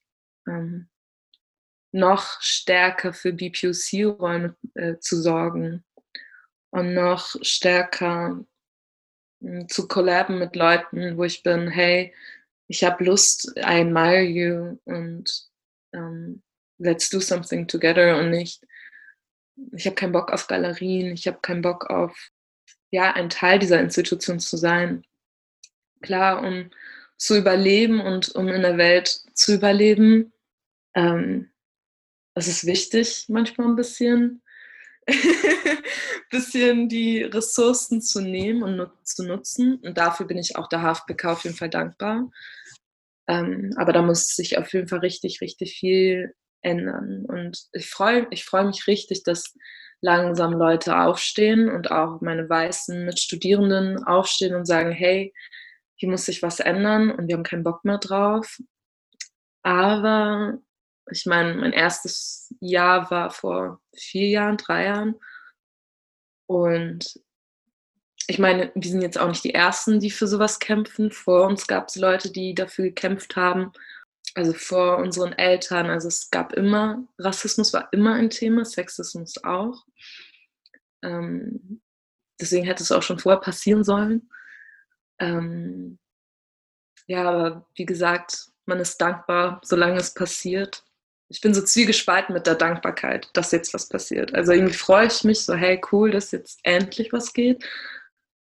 ähm, 0.48 0.88
noch 1.92 2.40
stärker 2.42 3.14
für 3.14 3.34
BPOC-Räume 3.34 4.56
äh, 4.76 4.98
zu 5.00 5.22
sorgen 5.22 5.84
und 6.70 6.94
noch 6.94 7.36
stärker 7.42 8.46
hm, 9.42 9.68
zu 9.68 9.88
collaben 9.88 10.38
mit 10.38 10.56
Leuten, 10.56 11.18
wo 11.18 11.24
ich 11.24 11.42
bin, 11.44 11.68
hey, 11.68 12.14
ich 12.68 12.84
habe 12.84 13.04
Lust, 13.04 13.54
I 13.58 13.82
admire 13.82 14.22
you 14.22 14.78
und 14.86 15.50
ähm, 15.94 16.44
let's 16.78 17.10
do 17.10 17.20
something 17.20 17.68
together 17.68 18.18
und 18.18 18.30
nicht, 18.30 18.64
ich 19.74 19.86
habe 19.86 19.96
keinen 19.96 20.12
Bock 20.12 20.32
auf 20.32 20.48
Galerien, 20.48 21.14
ich 21.14 21.28
habe 21.28 21.40
keinen 21.42 21.62
Bock 21.62 21.90
auf, 21.90 22.30
ja, 22.92 23.14
ein 23.14 23.30
Teil 23.30 23.60
dieser 23.60 23.80
Institution 23.80 24.40
zu 24.40 24.58
sein. 24.58 25.04
Klar, 26.02 26.44
um 26.44 26.70
zu 27.18 27.36
überleben 27.38 28.00
und 28.00 28.36
um 28.36 28.48
in 28.48 28.62
der 28.62 28.78
Welt 28.78 29.10
zu 29.34 29.56
überleben, 29.56 30.32
ähm, 30.94 31.50
das 32.36 32.48
ist 32.48 32.66
wichtig 32.68 33.26
manchmal 33.30 33.68
ein 33.68 33.76
bisschen, 33.76 34.44
bisschen 36.30 36.88
die 36.88 37.24
Ressourcen 37.24 38.02
zu 38.02 38.22
nehmen 38.22 38.62
und 38.62 38.92
zu 39.04 39.24
nutzen. 39.24 39.78
Und 39.78 39.98
dafür 39.98 40.28
bin 40.28 40.38
ich 40.38 40.56
auch 40.56 40.70
der 40.70 40.82
HFBK 40.82 41.26
auf 41.26 41.44
jeden 41.46 41.56
Fall 41.56 41.72
dankbar. 41.72 42.30
Ähm, 43.28 43.74
aber 43.76 43.92
da 43.92 44.04
muss 44.04 44.36
sich 44.36 44.58
auf 44.58 44.72
jeden 44.72 44.88
Fall 44.88 45.00
richtig, 45.00 45.42
richtig 45.42 45.80
viel 45.80 46.36
ändern. 46.62 47.26
Und 47.28 47.68
ich 47.74 47.90
freue 47.90 48.28
ich 48.32 48.46
freu 48.46 48.64
mich 48.66 48.88
richtig, 48.88 49.24
dass 49.24 49.54
langsam 50.02 50.54
Leute 50.54 51.00
aufstehen 51.00 51.70
und 51.70 51.92
auch 51.92 52.22
meine 52.22 52.50
weißen 52.50 53.06
Mitstudierenden 53.06 54.04
aufstehen 54.04 54.56
und 54.56 54.66
sagen, 54.66 54.92
hey, 54.92 55.34
hier 55.96 56.10
muss 56.10 56.26
sich 56.26 56.44
was 56.44 56.60
ändern 56.60 57.12
und 57.12 57.28
wir 57.28 57.36
haben 57.36 57.44
keinen 57.44 57.64
Bock 57.64 57.84
mehr 57.84 57.98
drauf. 57.98 58.60
Aber 59.64 60.60
ich 61.12 61.26
meine, 61.26 61.56
mein 61.56 61.74
erstes 61.74 62.54
Jahr 62.60 63.10
war 63.10 63.32
vor 63.32 63.82
vier 63.96 64.30
Jahren, 64.30 64.58
drei 64.58 64.86
Jahren. 64.86 65.16
Und 66.46 67.20
ich 68.28 68.40
meine, 68.40 68.72
wir 68.76 68.90
sind 68.90 69.02
jetzt 69.02 69.18
auch 69.18 69.30
nicht 69.30 69.44
die 69.44 69.54
Ersten, 69.54 70.00
die 70.00 70.12
für 70.12 70.28
sowas 70.28 70.60
kämpfen. 70.60 71.12
Vor 71.12 71.48
uns 71.48 71.66
gab 71.66 71.88
es 71.88 71.96
Leute, 71.96 72.32
die 72.32 72.54
dafür 72.54 72.86
gekämpft 72.86 73.36
haben. 73.36 73.72
Also 74.36 74.54
vor 74.54 74.98
unseren 74.98 75.34
Eltern. 75.34 75.90
Also 75.90 76.08
es 76.08 76.30
gab 76.30 76.54
immer, 76.54 77.08
Rassismus 77.18 77.74
war 77.74 77.90
immer 77.92 78.14
ein 78.16 78.30
Thema, 78.30 78.66
Sexismus 78.66 79.44
auch. 79.44 79.86
Ähm, 81.04 81.82
deswegen 82.40 82.66
hätte 82.66 82.84
es 82.84 82.92
auch 82.92 83.04
schon 83.04 83.20
vorher 83.20 83.42
passieren 83.42 83.84
sollen. 83.84 84.30
Ähm, 85.20 85.98
ja, 87.08 87.30
aber 87.30 87.68
wie 87.76 87.86
gesagt, 87.86 88.50
man 88.66 88.80
ist 88.80 89.00
dankbar, 89.00 89.62
solange 89.64 89.98
es 89.98 90.14
passiert 90.14 90.84
ich 91.30 91.42
bin 91.42 91.54
so 91.54 91.62
zwiegespalten 91.62 92.34
mit 92.34 92.48
der 92.48 92.56
Dankbarkeit, 92.56 93.30
dass 93.34 93.52
jetzt 93.52 93.74
was 93.74 93.90
passiert. 93.90 94.34
Also 94.34 94.54
irgendwie 94.54 94.74
freue 94.74 95.08
ich 95.08 95.24
mich 95.24 95.44
so, 95.44 95.54
hey, 95.56 95.82
cool, 95.92 96.12
dass 96.12 96.32
jetzt 96.32 96.60
endlich 96.64 97.12
was 97.12 97.34
geht. 97.34 97.68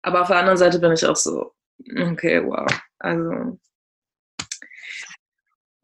Aber 0.03 0.23
auf 0.23 0.29
der 0.29 0.39
anderen 0.39 0.59
Seite 0.59 0.79
bin 0.79 0.93
ich 0.93 1.05
auch 1.05 1.17
so, 1.17 1.53
okay, 1.99 2.45
wow. 2.45 2.67
Also, 2.99 3.59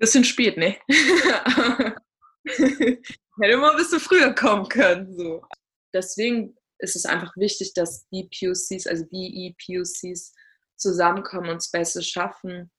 bisschen 0.03 0.25
spät, 0.25 0.57
ne? 0.57 0.77
Hätte 2.45 3.57
mal 3.57 3.71
ein 3.71 3.77
bisschen 3.77 4.01
früher 4.01 4.35
kommen 4.35 4.69
können. 4.69 5.17
So. 5.17 5.47
Deswegen 5.95 6.57
ist 6.79 6.97
es 6.97 7.07
einfach 7.07 7.37
wichtig, 7.37 7.73
dass 7.75 8.09
die 8.09 8.25
POCs, 8.25 8.89
also 8.89 9.07
BE-POCs 9.07 10.35
zusammenkommen 10.77 11.51
und 11.51 11.63
Spaces 11.63 12.09
schaffen 12.09 12.73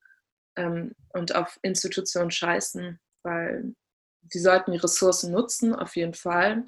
ähm, 0.57 0.93
und 1.13 1.33
auf 1.33 1.57
Institutionen 1.61 2.29
scheißen, 2.29 2.99
weil 3.23 3.73
die 4.21 4.39
sollten 4.39 4.73
die 4.73 4.79
Ressourcen 4.79 5.31
nutzen, 5.31 5.73
auf 5.73 5.95
jeden 5.95 6.13
Fall. 6.13 6.65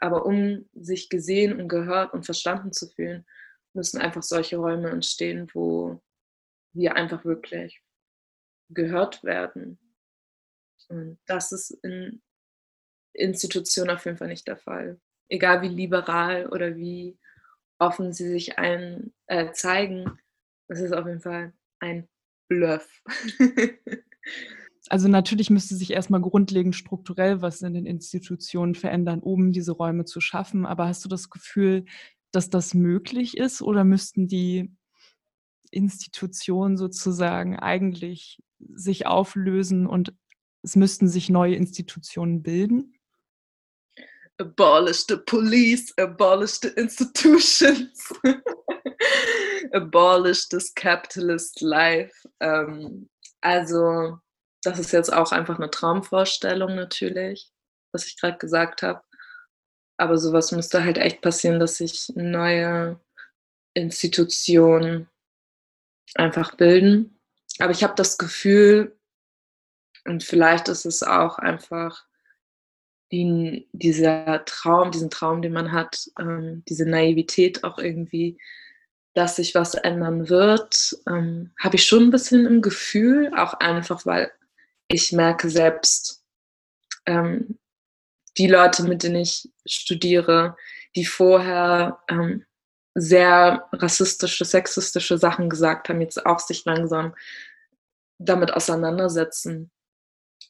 Aber 0.00 0.26
um 0.26 0.68
sich 0.74 1.08
gesehen 1.08 1.58
und 1.58 1.68
gehört 1.68 2.12
und 2.12 2.26
verstanden 2.26 2.72
zu 2.72 2.88
fühlen, 2.90 3.24
müssen 3.72 4.02
einfach 4.02 4.22
solche 4.22 4.58
Räume 4.58 4.90
entstehen, 4.90 5.48
wo 5.54 6.02
wir 6.74 6.96
einfach 6.96 7.24
wirklich 7.24 7.82
gehört 8.70 9.22
werden. 9.24 9.78
Und 10.88 11.18
das 11.26 11.52
ist 11.52 11.70
in 11.82 12.22
Institutionen 13.12 13.90
auf 13.90 14.04
jeden 14.04 14.16
Fall 14.16 14.28
nicht 14.28 14.48
der 14.48 14.56
Fall. 14.56 15.00
Egal 15.28 15.62
wie 15.62 15.68
liberal 15.68 16.48
oder 16.48 16.76
wie 16.76 17.18
offen 17.78 18.12
sie 18.12 18.28
sich 18.28 18.58
ein, 18.58 19.12
äh, 19.26 19.52
zeigen, 19.52 20.18
es 20.68 20.80
ist 20.80 20.92
auf 20.92 21.06
jeden 21.06 21.20
Fall 21.20 21.52
ein 21.78 22.08
Bluff. 22.48 23.02
also 24.88 25.08
natürlich 25.08 25.50
müsste 25.50 25.76
sich 25.76 25.92
erstmal 25.92 26.20
grundlegend 26.20 26.76
strukturell 26.76 27.42
was 27.42 27.62
in 27.62 27.74
den 27.74 27.86
Institutionen 27.86 28.74
verändern, 28.74 29.20
um 29.20 29.52
diese 29.52 29.72
Räume 29.72 30.04
zu 30.04 30.20
schaffen. 30.20 30.66
Aber 30.66 30.86
hast 30.86 31.04
du 31.04 31.08
das 31.08 31.30
Gefühl, 31.30 31.84
dass 32.32 32.50
das 32.50 32.74
möglich 32.74 33.36
ist 33.36 33.62
oder 33.62 33.84
müssten 33.84 34.28
die 34.28 34.74
Institutionen 35.70 36.76
sozusagen 36.76 37.58
eigentlich 37.58 38.40
sich 38.74 39.06
auflösen 39.06 39.86
und 39.86 40.14
es 40.62 40.76
müssten 40.76 41.08
sich 41.08 41.28
neue 41.28 41.54
Institutionen 41.54 42.42
bilden? 42.42 42.94
Abolish 44.38 45.04
the 45.06 45.16
police, 45.16 45.92
abolish 45.98 46.60
the 46.62 46.68
institutions, 46.68 48.12
abolish 49.72 50.48
this 50.48 50.74
capitalist 50.74 51.60
life. 51.60 52.14
Ähm, 52.40 53.08
also 53.42 54.18
das 54.62 54.78
ist 54.78 54.92
jetzt 54.92 55.12
auch 55.12 55.32
einfach 55.32 55.58
eine 55.58 55.70
Traumvorstellung 55.70 56.74
natürlich, 56.74 57.50
was 57.92 58.06
ich 58.06 58.18
gerade 58.18 58.38
gesagt 58.38 58.82
habe. 58.82 59.02
Aber 59.98 60.16
sowas 60.16 60.52
müsste 60.52 60.84
halt 60.84 60.96
echt 60.96 61.20
passieren, 61.20 61.60
dass 61.60 61.76
sich 61.76 62.10
neue 62.14 62.98
Institutionen 63.74 65.08
einfach 66.14 66.56
bilden. 66.56 67.19
Aber 67.60 67.72
ich 67.72 67.82
habe 67.82 67.94
das 67.96 68.18
Gefühl, 68.18 68.96
und 70.04 70.24
vielleicht 70.24 70.68
ist 70.68 70.86
es 70.86 71.02
auch 71.02 71.38
einfach 71.38 72.04
die, 73.12 73.68
dieser 73.72 74.44
Traum, 74.44 74.90
diesen 74.90 75.10
Traum, 75.10 75.42
den 75.42 75.52
man 75.52 75.72
hat, 75.72 76.10
ähm, 76.18 76.62
diese 76.68 76.86
Naivität 76.86 77.64
auch 77.64 77.78
irgendwie, 77.78 78.38
dass 79.14 79.36
sich 79.36 79.54
was 79.54 79.74
ändern 79.74 80.28
wird, 80.28 80.96
ähm, 81.08 81.52
habe 81.58 81.76
ich 81.76 81.84
schon 81.84 82.04
ein 82.04 82.10
bisschen 82.10 82.46
im 82.46 82.62
Gefühl, 82.62 83.32
auch 83.36 83.54
einfach 83.54 84.06
weil 84.06 84.30
ich 84.88 85.12
merke 85.12 85.50
selbst 85.50 86.22
ähm, 87.06 87.58
die 88.38 88.46
Leute, 88.46 88.84
mit 88.84 89.02
denen 89.02 89.16
ich 89.16 89.48
studiere, 89.66 90.56
die 90.94 91.04
vorher 91.04 91.98
ähm, 92.08 92.44
sehr 92.94 93.68
rassistische, 93.72 94.44
sexistische 94.44 95.18
Sachen 95.18 95.48
gesagt 95.48 95.88
haben, 95.88 96.00
jetzt 96.00 96.24
auch 96.26 96.40
sich 96.40 96.64
langsam 96.64 97.14
damit 98.20 98.52
auseinandersetzen. 98.52 99.70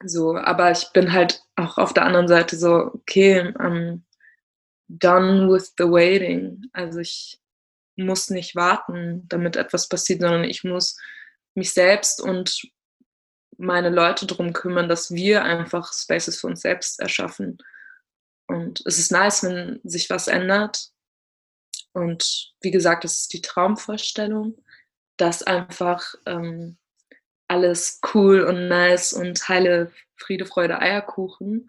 So, 0.05 0.37
aber 0.37 0.71
ich 0.71 0.91
bin 0.93 1.13
halt 1.13 1.43
auch 1.57 1.79
auf 1.79 1.95
der 1.95 2.05
anderen 2.05 2.29
Seite 2.29 2.57
so, 2.57 2.91
okay, 2.95 3.41
I'm 3.41 4.03
done 4.89 5.53
with 5.53 5.75
the 5.79 5.85
waiting. 5.85 6.65
Also 6.73 6.99
ich 7.01 7.41
muss 7.97 8.31
nicht 8.31 8.57
warten, 8.57 9.27
damit 9.29 9.57
etwas 9.57 9.89
passiert, 9.89 10.21
sondern 10.23 10.45
ich 10.45 10.65
muss 10.65 10.99
mich 11.55 11.73
selbst 11.73 12.21
und 12.21 12.63
meine 13.59 13.91
Leute 13.91 14.27
darum 14.27 14.53
kümmern, 14.53 14.89
dass 14.89 15.11
wir 15.11 15.45
einfach 15.45 15.93
Spaces 15.93 16.41
für 16.41 16.47
uns 16.47 16.63
selbst 16.63 16.99
erschaffen. 16.99 17.59
Und 18.47 18.83
es 18.87 18.99
ist 18.99 19.13
nice, 19.13 19.45
wenn 19.45 19.81
sich 19.85 20.09
was 20.09 20.29
ändert. 20.29 20.91
Und 21.93 22.55
wie 22.63 22.71
gesagt, 22.71 23.05
es 23.05 23.21
ist 23.21 23.33
die 23.35 23.43
Traumvorstellung, 23.43 24.65
dass 25.19 25.43
einfach 25.43 26.15
ähm, 26.25 26.79
alles 27.51 28.01
cool 28.15 28.43
und 28.43 28.69
nice 28.69 29.13
und 29.13 29.49
heile 29.49 29.91
Friede, 30.17 30.47
Freude, 30.47 30.81
Eierkuchen. 30.81 31.69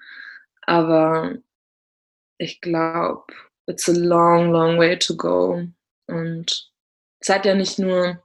Aber 0.61 1.35
ich 2.37 2.61
glaube, 2.61 3.25
it's 3.65 3.89
a 3.89 3.93
long, 3.93 4.51
long 4.51 4.77
way 4.77 4.97
to 4.97 5.15
go. 5.15 5.67
Und 6.07 6.71
es 7.19 7.29
hat 7.29 7.45
ja 7.45 7.55
nicht 7.55 7.79
nur, 7.79 8.23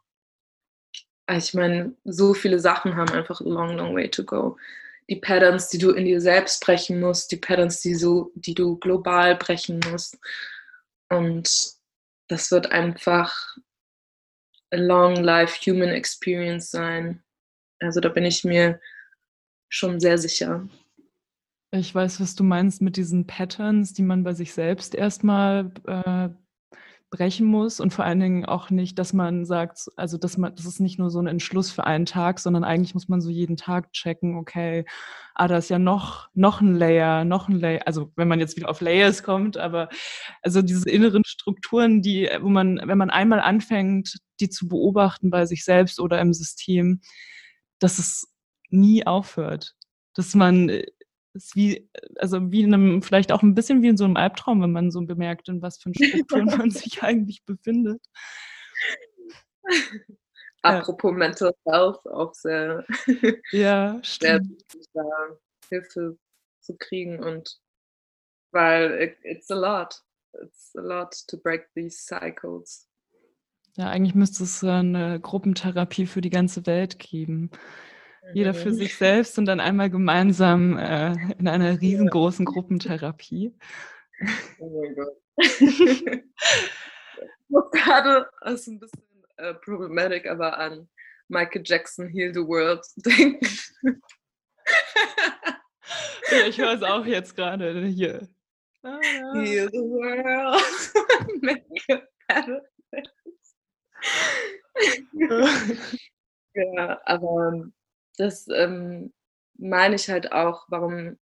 ich 1.30 1.54
meine, 1.54 1.94
so 2.04 2.34
viele 2.34 2.60
Sachen 2.60 2.94
haben 2.94 3.10
einfach 3.12 3.40
a 3.40 3.44
long, 3.44 3.76
long 3.76 3.94
way 3.94 4.10
to 4.10 4.22
go. 4.22 4.58
Die 5.08 5.16
Patterns, 5.16 5.70
die 5.70 5.78
du 5.78 5.92
in 5.92 6.04
dir 6.04 6.20
selbst 6.20 6.62
brechen 6.62 7.00
musst, 7.00 7.32
die 7.32 7.36
Patterns, 7.38 7.80
die, 7.80 7.94
so, 7.94 8.32
die 8.34 8.54
du 8.54 8.76
global 8.76 9.34
brechen 9.34 9.80
musst. 9.90 10.18
Und 11.08 11.48
das 12.28 12.50
wird 12.50 12.70
einfach 12.70 13.56
a 14.72 14.76
long 14.76 15.16
life 15.16 15.58
human 15.64 15.88
experience 15.88 16.70
sein. 16.70 17.22
Also 17.80 18.00
da 18.00 18.08
bin 18.08 18.24
ich 18.24 18.44
mir 18.44 18.80
schon 19.68 20.00
sehr 20.00 20.18
sicher. 20.18 20.68
Ich 21.72 21.94
weiß, 21.94 22.20
was 22.20 22.34
du 22.34 22.44
meinst 22.44 22.80
mit 22.80 22.96
diesen 22.96 23.26
Patterns, 23.26 23.92
die 23.92 24.02
man 24.02 24.24
bei 24.24 24.34
sich 24.34 24.52
selbst 24.52 24.94
erstmal 24.94 25.72
äh, 25.86 26.28
brechen 27.10 27.46
muss 27.46 27.80
und 27.80 27.92
vor 27.92 28.04
allen 28.04 28.20
Dingen 28.20 28.44
auch 28.44 28.70
nicht, 28.70 28.98
dass 28.98 29.12
man 29.12 29.44
sagt, 29.44 29.88
also 29.96 30.18
dass 30.18 30.36
man, 30.38 30.54
das 30.54 30.66
ist 30.66 30.80
nicht 30.80 30.98
nur 30.98 31.10
so 31.10 31.20
ein 31.20 31.26
Entschluss 31.26 31.70
für 31.70 31.84
einen 31.84 32.06
Tag, 32.06 32.40
sondern 32.40 32.64
eigentlich 32.64 32.94
muss 32.94 33.08
man 33.08 33.20
so 33.20 33.30
jeden 33.30 33.56
Tag 33.56 33.92
checken, 33.92 34.36
okay, 34.36 34.84
ah, 35.34 35.46
da 35.48 35.58
ist 35.58 35.70
ja 35.70 35.78
noch, 35.78 36.28
noch 36.34 36.60
ein 36.60 36.74
Layer, 36.74 37.24
noch 37.24 37.48
ein 37.48 37.60
Layer, 37.60 37.82
also 37.86 38.12
wenn 38.16 38.28
man 38.28 38.40
jetzt 38.40 38.56
wieder 38.56 38.68
auf 38.68 38.80
Layers 38.80 39.22
kommt, 39.22 39.56
aber 39.56 39.88
also 40.42 40.62
diese 40.62 40.88
inneren 40.90 41.24
Strukturen, 41.24 42.02
die, 42.02 42.28
wo 42.40 42.48
man, 42.48 42.80
wenn 42.84 42.98
man 42.98 43.10
einmal 43.10 43.40
anfängt, 43.40 44.18
die 44.40 44.50
zu 44.50 44.68
beobachten 44.68 45.30
bei 45.30 45.46
sich 45.46 45.64
selbst 45.64 46.00
oder 46.00 46.20
im 46.20 46.32
System, 46.32 47.00
dass 47.78 47.98
es 47.98 48.32
nie 48.70 49.06
aufhört. 49.06 49.74
Dass 50.14 50.34
man 50.34 50.68
äh, 50.68 50.86
ist 51.36 51.54
wie, 51.54 51.88
also 52.18 52.50
wie 52.50 52.62
in 52.62 52.74
einem, 52.74 53.02
vielleicht 53.02 53.30
auch 53.30 53.42
ein 53.42 53.54
bisschen 53.54 53.82
wie 53.82 53.88
in 53.88 53.96
so 53.96 54.04
einem 54.04 54.16
Albtraum, 54.16 54.62
wenn 54.62 54.72
man 54.72 54.90
so 54.90 55.02
bemerkt, 55.02 55.48
in 55.48 55.62
was 55.62 55.78
für 55.78 55.92
Strukturen 55.94 56.46
man 56.46 56.70
sich 56.70 57.02
eigentlich 57.02 57.44
befindet. 57.44 58.02
Apropos 60.62 61.12
ja. 61.12 61.18
Mental 61.18 61.54
Health, 61.64 62.06
auch 62.06 62.34
sehr, 62.34 62.84
ja, 63.52 64.00
sehr 64.02 64.40
Hilfe 65.68 66.18
zu 66.60 66.76
kriegen 66.76 67.22
und 67.22 67.60
weil 68.52 68.90
it, 69.00 69.16
it's 69.22 69.50
a 69.50 69.54
lot. 69.54 69.94
It's 70.42 70.74
a 70.76 70.82
lot 70.82 71.14
to 71.28 71.36
break 71.36 71.68
these 71.74 71.98
cycles. 71.98 72.85
Ja, 73.76 73.88
eigentlich 73.88 74.14
müsste 74.14 74.44
es 74.44 74.64
eine 74.64 75.20
Gruppentherapie 75.20 76.06
für 76.06 76.22
die 76.22 76.30
ganze 76.30 76.66
Welt 76.66 76.98
geben. 76.98 77.50
Jeder 78.32 78.54
für 78.54 78.70
mhm. 78.70 78.74
sich 78.74 78.96
selbst 78.96 79.38
und 79.38 79.46
dann 79.46 79.60
einmal 79.60 79.90
gemeinsam 79.90 80.78
äh, 80.78 81.12
in 81.38 81.46
einer 81.46 81.80
riesengroßen 81.80 82.44
Gruppentherapie. 82.44 83.54
Oh 84.58 84.80
mein 84.80 84.94
Gott. 84.96 85.16
gerade 87.72 88.28
ist 88.46 88.66
ein 88.66 88.80
bisschen 88.80 89.02
äh, 89.36 89.54
problematic, 89.54 90.26
aber 90.26 90.58
an 90.58 90.88
Michael 91.28 91.62
Jackson 91.64 92.08
Heal 92.08 92.32
the 92.32 92.40
World 92.40 92.84
denken. 92.96 94.00
ja, 96.30 96.46
ich 96.48 96.58
höre 96.58 96.74
es 96.74 96.82
auch 96.82 97.04
jetzt 97.04 97.36
gerade 97.36 97.86
hier. 97.86 98.28
Ah, 98.82 98.98
Heal 99.34 99.68
the 99.70 99.78
World. 99.78 101.42
Make 101.42 101.64
it 101.88 102.62
ja, 106.54 107.00
aber 107.04 107.70
das 108.16 108.48
ähm, 108.48 109.12
meine 109.58 109.96
ich 109.96 110.08
halt 110.08 110.32
auch, 110.32 110.66
warum 110.68 111.18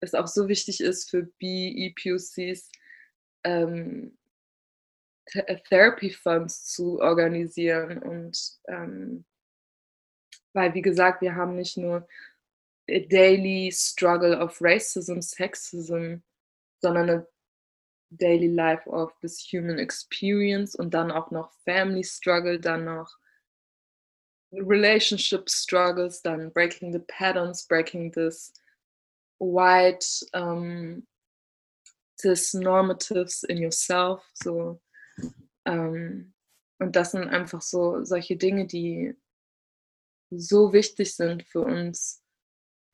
es 0.00 0.14
auch 0.14 0.26
so 0.26 0.48
wichtig 0.48 0.80
ist 0.80 1.10
für 1.10 1.24
BEPUCs, 1.38 2.70
ähm, 3.44 4.16
äh, 5.32 5.56
Therapy 5.68 6.10
Funds 6.10 6.64
zu 6.66 7.00
organisieren 7.00 7.98
und 8.02 8.38
ähm, 8.68 9.24
weil, 10.52 10.74
wie 10.74 10.82
gesagt, 10.82 11.22
wir 11.22 11.34
haben 11.36 11.56
nicht 11.56 11.76
nur 11.76 12.08
a 12.88 12.98
daily 13.08 13.70
struggle 13.72 14.36
of 14.36 14.60
racism, 14.60 15.20
sexism, 15.20 16.22
sondern 16.82 17.10
a 17.10 17.26
daily 18.10 18.48
life 18.48 18.86
of 18.88 19.12
this 19.20 19.40
human 19.40 19.78
experience 19.78 20.74
und 20.74 20.92
dann 20.94 21.10
auch 21.10 21.30
noch 21.30 21.52
family 21.64 22.04
struggle, 22.04 22.58
dann 22.58 22.84
noch 22.84 23.16
relationship 24.52 25.48
struggles, 25.48 26.22
dann 26.22 26.52
breaking 26.52 26.92
the 26.92 26.98
patterns, 27.00 27.66
breaking 27.66 28.10
this 28.12 28.52
white 29.38 30.04
um, 30.34 31.06
this 32.22 32.52
normatives 32.52 33.44
in 33.44 33.58
yourself. 33.58 34.22
So 34.34 34.80
um, 35.66 36.32
und 36.80 36.96
das 36.96 37.12
sind 37.12 37.28
einfach 37.28 37.62
so 37.62 38.04
solche 38.04 38.36
Dinge, 38.36 38.66
die 38.66 39.14
so 40.30 40.72
wichtig 40.72 41.14
sind 41.14 41.44
für 41.44 41.60
uns, 41.60 42.22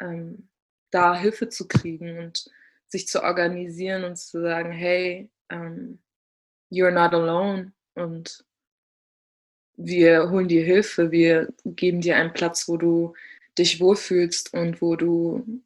ähm, 0.00 0.48
da 0.90 1.16
Hilfe 1.16 1.48
zu 1.48 1.68
kriegen 1.68 2.18
und 2.18 2.50
sich 2.88 3.08
zu 3.08 3.22
organisieren 3.22 4.04
und 4.04 4.16
zu 4.16 4.40
sagen, 4.40 4.72
hey, 4.72 5.28
um, 5.50 5.98
you're 6.70 6.90
not 6.90 7.12
alone 7.12 7.72
und 7.94 8.44
wir 9.76 10.30
holen 10.30 10.48
dir 10.48 10.64
Hilfe, 10.64 11.10
wir 11.10 11.52
geben 11.64 12.00
dir 12.00 12.16
einen 12.16 12.32
Platz, 12.32 12.68
wo 12.68 12.76
du 12.76 13.14
dich 13.58 13.80
wohlfühlst 13.80 14.54
und 14.54 14.80
wo 14.80 14.96
du 14.96 15.62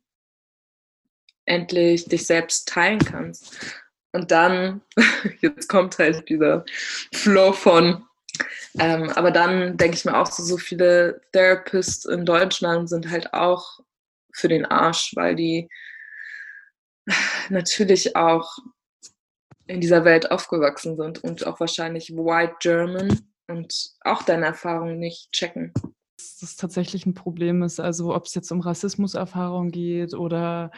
endlich 1.45 2.07
dich 2.07 2.27
selbst 2.27 2.69
teilen 2.69 2.99
kannst. 2.99 3.57
Und 4.13 4.31
dann, 4.31 4.83
jetzt 5.41 5.69
kommt 5.69 5.99
halt 5.99 6.29
dieser 6.29 6.65
Flow 7.13 7.53
von, 7.53 8.05
ähm, 8.79 9.11
aber 9.11 9.31
dann 9.31 9.77
denke 9.77 9.97
ich 9.97 10.05
mir 10.05 10.17
auch 10.17 10.27
so, 10.27 10.43
so 10.43 10.57
viele 10.57 11.21
Therapists 11.33 12.05
in 12.05 12.25
Deutschland 12.25 12.89
sind 12.89 13.11
halt 13.11 13.33
auch 13.33 13.81
für 14.33 14.49
den 14.49 14.65
Arsch, 14.65 15.13
weil 15.15 15.35
die 15.35 15.69
natürlich 17.49 18.17
auch 18.17 18.59
in 19.67 19.81
dieser 19.81 20.05
Welt 20.05 20.31
aufgewachsen 20.31 20.97
sind 20.97 21.23
und 21.23 21.47
auch 21.47 21.61
wahrscheinlich 21.61 22.11
White 22.11 22.57
German 22.61 23.21
und 23.49 23.93
auch 24.03 24.23
deine 24.23 24.47
Erfahrungen 24.47 24.99
nicht 24.99 25.33
checken. 25.33 25.73
Dass 26.17 26.39
das 26.41 26.57
tatsächlich 26.57 27.07
ein 27.07 27.15
Problem 27.15 27.63
ist, 27.63 27.81
also 27.81 28.15
ob 28.15 28.27
es 28.27 28.35
jetzt 28.35 28.51
um 28.51 28.61
Rassismuserfahrung 28.61 29.71
geht 29.71 30.15
oder 30.15 30.71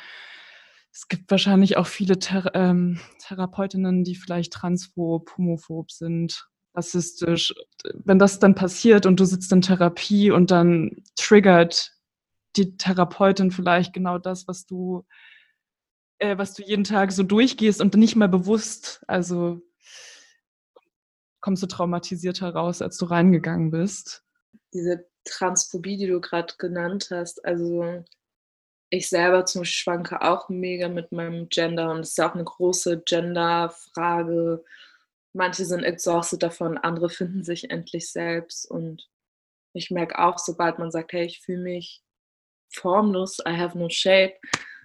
es 0.92 1.08
gibt 1.08 1.30
wahrscheinlich 1.30 1.78
auch 1.78 1.86
viele 1.86 2.18
Thera 2.18 2.50
ähm, 2.54 3.00
Therapeutinnen, 3.18 4.04
die 4.04 4.14
vielleicht 4.14 4.52
transphob, 4.52 5.36
homophob 5.38 5.90
sind, 5.90 6.46
rassistisch. 6.74 7.54
Wenn 7.94 8.18
das 8.18 8.38
dann 8.38 8.54
passiert 8.54 9.06
und 9.06 9.18
du 9.18 9.24
sitzt 9.24 9.52
in 9.52 9.62
Therapie 9.62 10.30
und 10.30 10.50
dann 10.50 11.02
triggert 11.16 11.92
die 12.56 12.76
Therapeutin 12.76 13.50
vielleicht 13.50 13.94
genau 13.94 14.18
das, 14.18 14.46
was 14.46 14.66
du, 14.66 15.06
äh, 16.22 16.38
was 16.38 16.54
du 16.54 16.62
jeden 16.62 16.84
Tag 16.84 17.12
so 17.12 17.24
durchgehst 17.24 17.80
und 17.80 17.94
nicht 17.94 18.16
mal 18.16 18.28
bewusst, 18.28 19.02
also 19.08 19.60
kommst 21.40 21.62
du 21.62 21.66
traumatisierter 21.66 22.50
raus, 22.50 22.80
als 22.80 22.96
du 22.96 23.06
reingegangen 23.06 23.72
bist. 23.72 24.24
Diese 24.72 25.04
Transphobie, 25.24 25.96
die 25.96 26.06
du 26.06 26.20
gerade 26.20 26.54
genannt 26.58 27.08
hast, 27.10 27.44
also 27.44 28.04
ich 28.90 29.08
selber 29.08 29.44
zum 29.46 29.64
schwanke 29.64 30.22
auch 30.22 30.48
mega 30.48 30.88
mit 30.88 31.10
meinem 31.10 31.48
Gender 31.48 31.90
und 31.90 32.00
es 32.00 32.10
ist 32.10 32.18
ja 32.18 32.30
auch 32.30 32.34
eine 32.34 32.44
große 32.44 33.02
Gender-Frage. 33.04 34.64
Manche 35.32 35.64
sind 35.64 35.82
exhausted 35.82 36.42
davon, 36.42 36.78
andere 36.78 37.10
finden 37.10 37.42
sich 37.42 37.70
endlich 37.70 38.12
selbst 38.12 38.70
und 38.70 39.08
ich 39.72 39.90
merke 39.90 40.18
auch, 40.18 40.38
sobald 40.38 40.78
man 40.78 40.90
sagt, 40.90 41.12
hey, 41.14 41.24
ich 41.24 41.40
fühle 41.40 41.62
mich 41.62 42.02
formlos, 42.70 43.38
I 43.40 43.56
have 43.56 43.76
no 43.76 43.88
shape, 43.88 44.34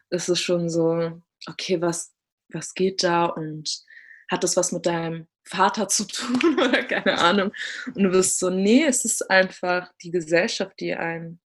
ist 0.10 0.30
es 0.30 0.39
schon 0.39 0.69
so: 0.69 1.21
„Okay, 1.47 1.81
was 1.81 2.13
was 2.49 2.73
geht 2.73 3.03
da 3.03 3.25
und 3.25 3.83
hat 4.29 4.43
das 4.43 4.57
was 4.57 4.71
mit 4.71 4.86
deinem 4.86 5.27
Vater 5.45 5.88
zu 5.88 6.05
tun 6.05 6.60
oder 6.60 6.83
keine 6.83 7.17
Ahnung?“ 7.19 7.51
Und 7.93 8.03
du 8.03 8.10
bist 8.10 8.39
so: 8.39 8.49
„Ne, 8.49 8.86
es 8.88 9.05
ist 9.05 9.29
einfach 9.29 9.91
die 10.01 10.12
Gesellschaft, 10.12 10.79
die 10.79 10.93
einem 10.95 11.39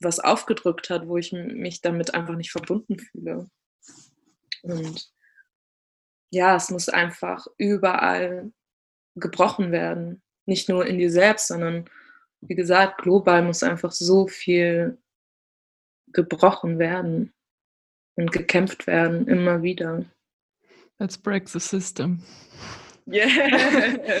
was 0.00 0.18
aufgedrückt 0.20 0.90
hat, 0.90 1.08
wo 1.08 1.18
ich 1.18 1.32
mich 1.32 1.80
damit 1.82 2.14
einfach 2.14 2.36
nicht 2.36 2.52
verbunden 2.52 2.98
fühle.“ 2.98 3.50
Und 4.62 5.10
ja, 6.32 6.56
es 6.56 6.70
muss 6.70 6.88
einfach 6.88 7.46
überall 7.58 8.52
gebrochen 9.16 9.72
werden. 9.72 10.22
Nicht 10.46 10.68
nur 10.68 10.86
in 10.86 10.98
dir 10.98 11.10
selbst, 11.10 11.48
sondern 11.48 11.88
wie 12.40 12.54
gesagt, 12.54 13.02
global 13.02 13.42
muss 13.42 13.62
einfach 13.62 13.92
so 13.92 14.26
viel 14.26 14.98
gebrochen 16.12 16.78
werden 16.78 17.34
und 18.16 18.32
gekämpft 18.32 18.86
werden, 18.86 19.26
immer 19.28 19.62
wieder. 19.62 20.04
Let's 21.00 21.16
break 21.16 21.48
the 21.48 21.60
system. 21.60 22.20
Yeah. 23.06 24.20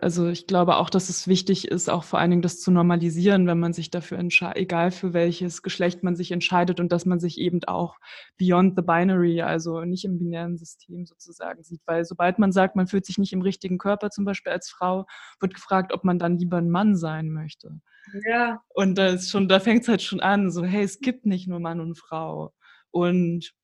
Also, 0.00 0.28
ich 0.28 0.46
glaube 0.46 0.76
auch, 0.76 0.88
dass 0.88 1.10
es 1.10 1.28
wichtig 1.28 1.68
ist, 1.68 1.90
auch 1.90 2.04
vor 2.04 2.18
allen 2.18 2.30
Dingen 2.30 2.42
das 2.42 2.60
zu 2.60 2.70
normalisieren, 2.70 3.46
wenn 3.46 3.60
man 3.60 3.74
sich 3.74 3.90
dafür 3.90 4.18
entschei 4.18 4.52
egal 4.54 4.90
für 4.90 5.12
welches 5.12 5.60
Geschlecht 5.62 6.02
man 6.02 6.16
sich 6.16 6.32
entscheidet 6.32 6.80
und 6.80 6.92
dass 6.92 7.04
man 7.04 7.20
sich 7.20 7.38
eben 7.38 7.62
auch 7.64 7.96
beyond 8.38 8.74
the 8.76 8.82
binary, 8.82 9.42
also 9.42 9.82
nicht 9.84 10.04
im 10.06 10.18
binären 10.18 10.56
System 10.56 11.04
sozusagen 11.04 11.62
sieht. 11.62 11.82
Weil 11.86 12.06
sobald 12.06 12.38
man 12.38 12.52
sagt, 12.52 12.74
man 12.76 12.86
fühlt 12.86 13.04
sich 13.04 13.18
nicht 13.18 13.34
im 13.34 13.42
richtigen 13.42 13.76
Körper 13.78 14.08
zum 14.10 14.24
Beispiel 14.24 14.52
als 14.52 14.70
Frau, 14.70 15.04
wird 15.40 15.54
gefragt, 15.54 15.92
ob 15.92 16.04
man 16.04 16.18
dann 16.18 16.38
lieber 16.38 16.56
'n 16.58 16.70
Mann 16.70 16.96
sein 16.96 17.30
möchte. 17.30 17.80
Ja. 18.26 18.62
Und 18.70 18.96
da 18.96 19.08
ist 19.08 19.30
schon 19.30 19.48
da 19.48 19.60
fängt's 19.60 19.88
halt 19.88 20.02
schon 20.02 20.20
an, 20.20 20.50
so: 20.50 20.64
„Hey, 20.64 20.84
es 20.84 21.00
gibt 21.00 21.26
nicht 21.26 21.48
nur 21.48 21.60
Mann 21.60 21.80
und 21.80 21.98
Frau.“ 21.98 22.52
Und 22.92 23.54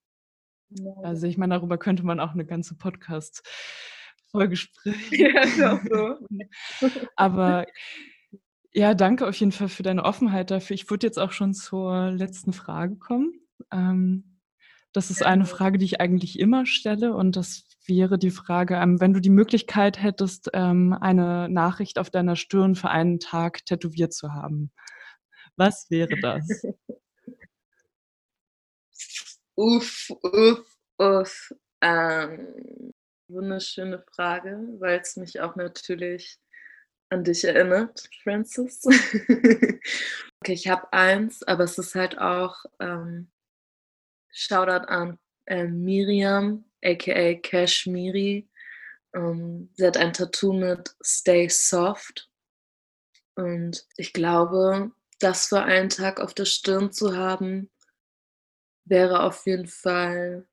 also, 1.03 1.27
ich 1.27 1.39
meine, 1.39 1.55
darüber 1.55 1.79
könnte 1.79 2.05
man 2.05 2.21
auch 2.21 2.35
'ne 2.35 2.45
ganze 2.47 2.77
Podcast-Folge 2.77 4.57
sprechen. 4.57 5.15
Ja, 5.15 5.43
ist 5.43 5.63
auch 5.63 5.81
so. 5.91 6.17
Aber 7.17 7.67
ja, 8.73 8.95
danke 8.95 9.27
auf 9.27 9.37
jeden 9.37 9.53
Fall 9.53 9.69
für 9.69 9.83
deine 9.83 10.05
Offenheit 10.05 10.51
dafür. 10.51 10.75
Ich 10.75 10.91
würde 10.91 11.07
jetzt 11.07 11.19
auch 11.19 11.33
schon 11.33 11.55
zur 11.55 12.11
letzten 12.13 12.53
Frage 12.53 12.97
kommen. 12.97 13.33
Ähm, 13.73 14.39
das 14.93 15.11
ist 15.11 15.25
eine. 15.25 15.47
Frage, 15.47 15.79
die 15.79 15.85
ich 15.87 16.01
eigentlich 16.01 16.39
immer 16.39 16.67
stelle 16.67 17.15
und 17.15 17.37
das 17.37 17.65
wäre 17.87 18.19
die 18.19 18.31
Frage, 18.31 18.77
ähm, 18.77 19.01
wenn 19.01 19.15
du 19.15 19.21
die 19.21 19.31
Möglichkeit 19.31 20.03
hättest, 20.03 20.51
ähm, 20.55 20.93
eine 21.01 21.49
Nachricht 21.49 21.99
auf 21.99 22.11
deiner 22.11 22.37
Stirn 22.37 22.75
für 22.75 22.91
einen 22.91 23.21
Tag 23.21 23.65
tätowiert 23.67 24.13
zu 24.13 24.33
haben. 24.35 24.73
Was 25.57 25.91
wäre 25.91 26.17
das? 26.23 26.47
Uff, 29.59 30.09
uff, 30.23 30.65
uff. 30.99 31.53
Ähm, 31.81 32.93
wunderschöne 33.27 34.05
Frage, 34.15 34.57
weil's 34.79 35.17
mich 35.17 35.41
auch 35.41 35.57
natürlich 35.57 36.39
an 37.11 37.25
dich 37.25 37.45
erinnert, 37.45 38.09
Frances. 38.23 38.83
Okay, 40.43 40.53
ich 40.53 40.69
habe 40.69 40.93
eins, 40.93 41.43
aber 41.43 41.65
es 41.65 41.79
ist 41.79 41.97
halt 41.97 42.19
auch, 42.19 42.65
ähm 42.81 43.29
Shoutout 44.35 44.87
an, 44.89 45.19
ähm, 45.47 45.85
Miriam, 45.85 46.65
aka 46.85 47.35
Cashmere. 47.43 48.45
Ähm, 49.15 49.71
sie 49.75 49.87
hat 49.87 49.97
ein 49.99 50.13
Tattoo 50.13 50.53
mit 50.53 50.95
„Stay 51.05 51.49
soft“. 51.49 52.29
Und 53.37 53.87
ich 53.97 54.13
glaube, 54.13 54.91
das 55.21 55.47
für 55.47 55.63
einen 55.63 55.89
Tag 55.91 56.21
auf 56.21 56.35
der 56.35 56.45
Stirn 56.45 56.91
zu 56.93 57.17
haben 57.17 57.71
wäre 58.89 59.23
auf 59.23 59.47
jeden 59.47 59.67
Fall 59.67 60.47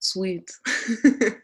sweet. 0.00 0.60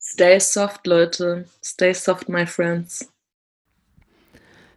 Stay 0.00 0.38
soft, 0.38 0.86
Leute. 0.86 1.46
Stay 1.64 1.92
soft, 1.92 2.28
my 2.28 2.46
friends. 2.46 3.10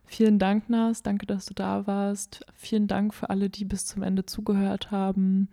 Vielen 0.05 0.39
Dank, 0.39 0.69
Nas. 0.69 1.03
Danke, 1.03 1.25
dass 1.25 1.45
du 1.45 1.53
da 1.53 1.86
warst. 1.86 2.45
Vielen 2.55 2.88
Dank 2.88 3.13
für 3.13 3.29
alle, 3.29 3.49
die 3.49 3.65
bis 3.65 3.86
zum 3.86 4.03
Ende 4.03 4.25
zugehört 4.25 4.89
haben. 4.89 5.49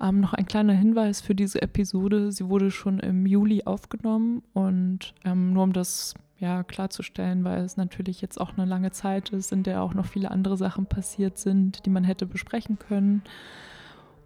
Ähm, 0.00 0.20
noch 0.20 0.32
ein 0.32 0.46
kleiner 0.46 0.72
Hinweis 0.72 1.20
für 1.20 1.34
diese 1.34 1.60
Episode: 1.60 2.32
Sie 2.32 2.48
wurde 2.48 2.70
schon 2.70 3.00
im 3.00 3.26
Juli 3.26 3.64
aufgenommen 3.64 4.42
und, 4.52 5.14
ähm, 5.24 5.52
nur 5.52 5.64
um 5.64 5.72
das, 5.72 6.14
ja, 6.44 6.62
klarzustellen, 6.62 7.42
weil 7.42 7.62
es 7.64 7.76
natürlich 7.78 8.20
jetzt 8.20 8.38
auch 8.40 8.56
'ne 8.56 8.66
lange 8.66 8.90
Zeit 8.92 9.30
ist, 9.30 9.50
in 9.50 9.62
der 9.62 9.82
auch 9.82 9.94
noch 9.94 10.04
viele 10.06 10.30
andere 10.30 10.56
Sachen 10.58 10.84
passiert 10.86 11.38
sind, 11.38 11.86
die 11.86 11.90
man 11.90 12.04
hätte 12.04 12.26
besprechen 12.26 12.78
können. 12.78 13.22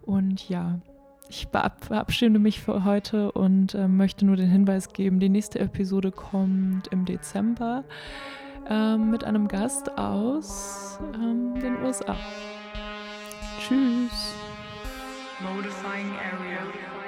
Und 0.01 0.49
ja, 0.49 0.79
ich 1.29 1.47
verab 1.47 1.85
verabschiede 1.85 2.37
mich 2.39 2.59
für 2.59 2.83
heute 2.83 3.31
und, 3.31 3.73
ähm, 3.75 3.95
möchte 3.97 4.25
nur 4.25 4.35
den 4.35 4.49
Hinweis 4.49 4.91
geben, 4.91 5.19
die 5.19 5.29
nächste 5.29 5.59
Episode 5.59 6.11
kommt 6.11 6.87
im 6.87 7.05
Dezember, 7.05 7.83
ähm, 8.69 9.11
mit 9.11 9.23
einem 9.23 9.47
Gast 9.47 9.97
aus, 9.97 10.99
ähm, 11.15 11.53
den 11.61 11.81
USA. 11.83 12.15
Tschüss. 13.59 14.35
Modifying 15.41 16.11
area. 16.33 16.98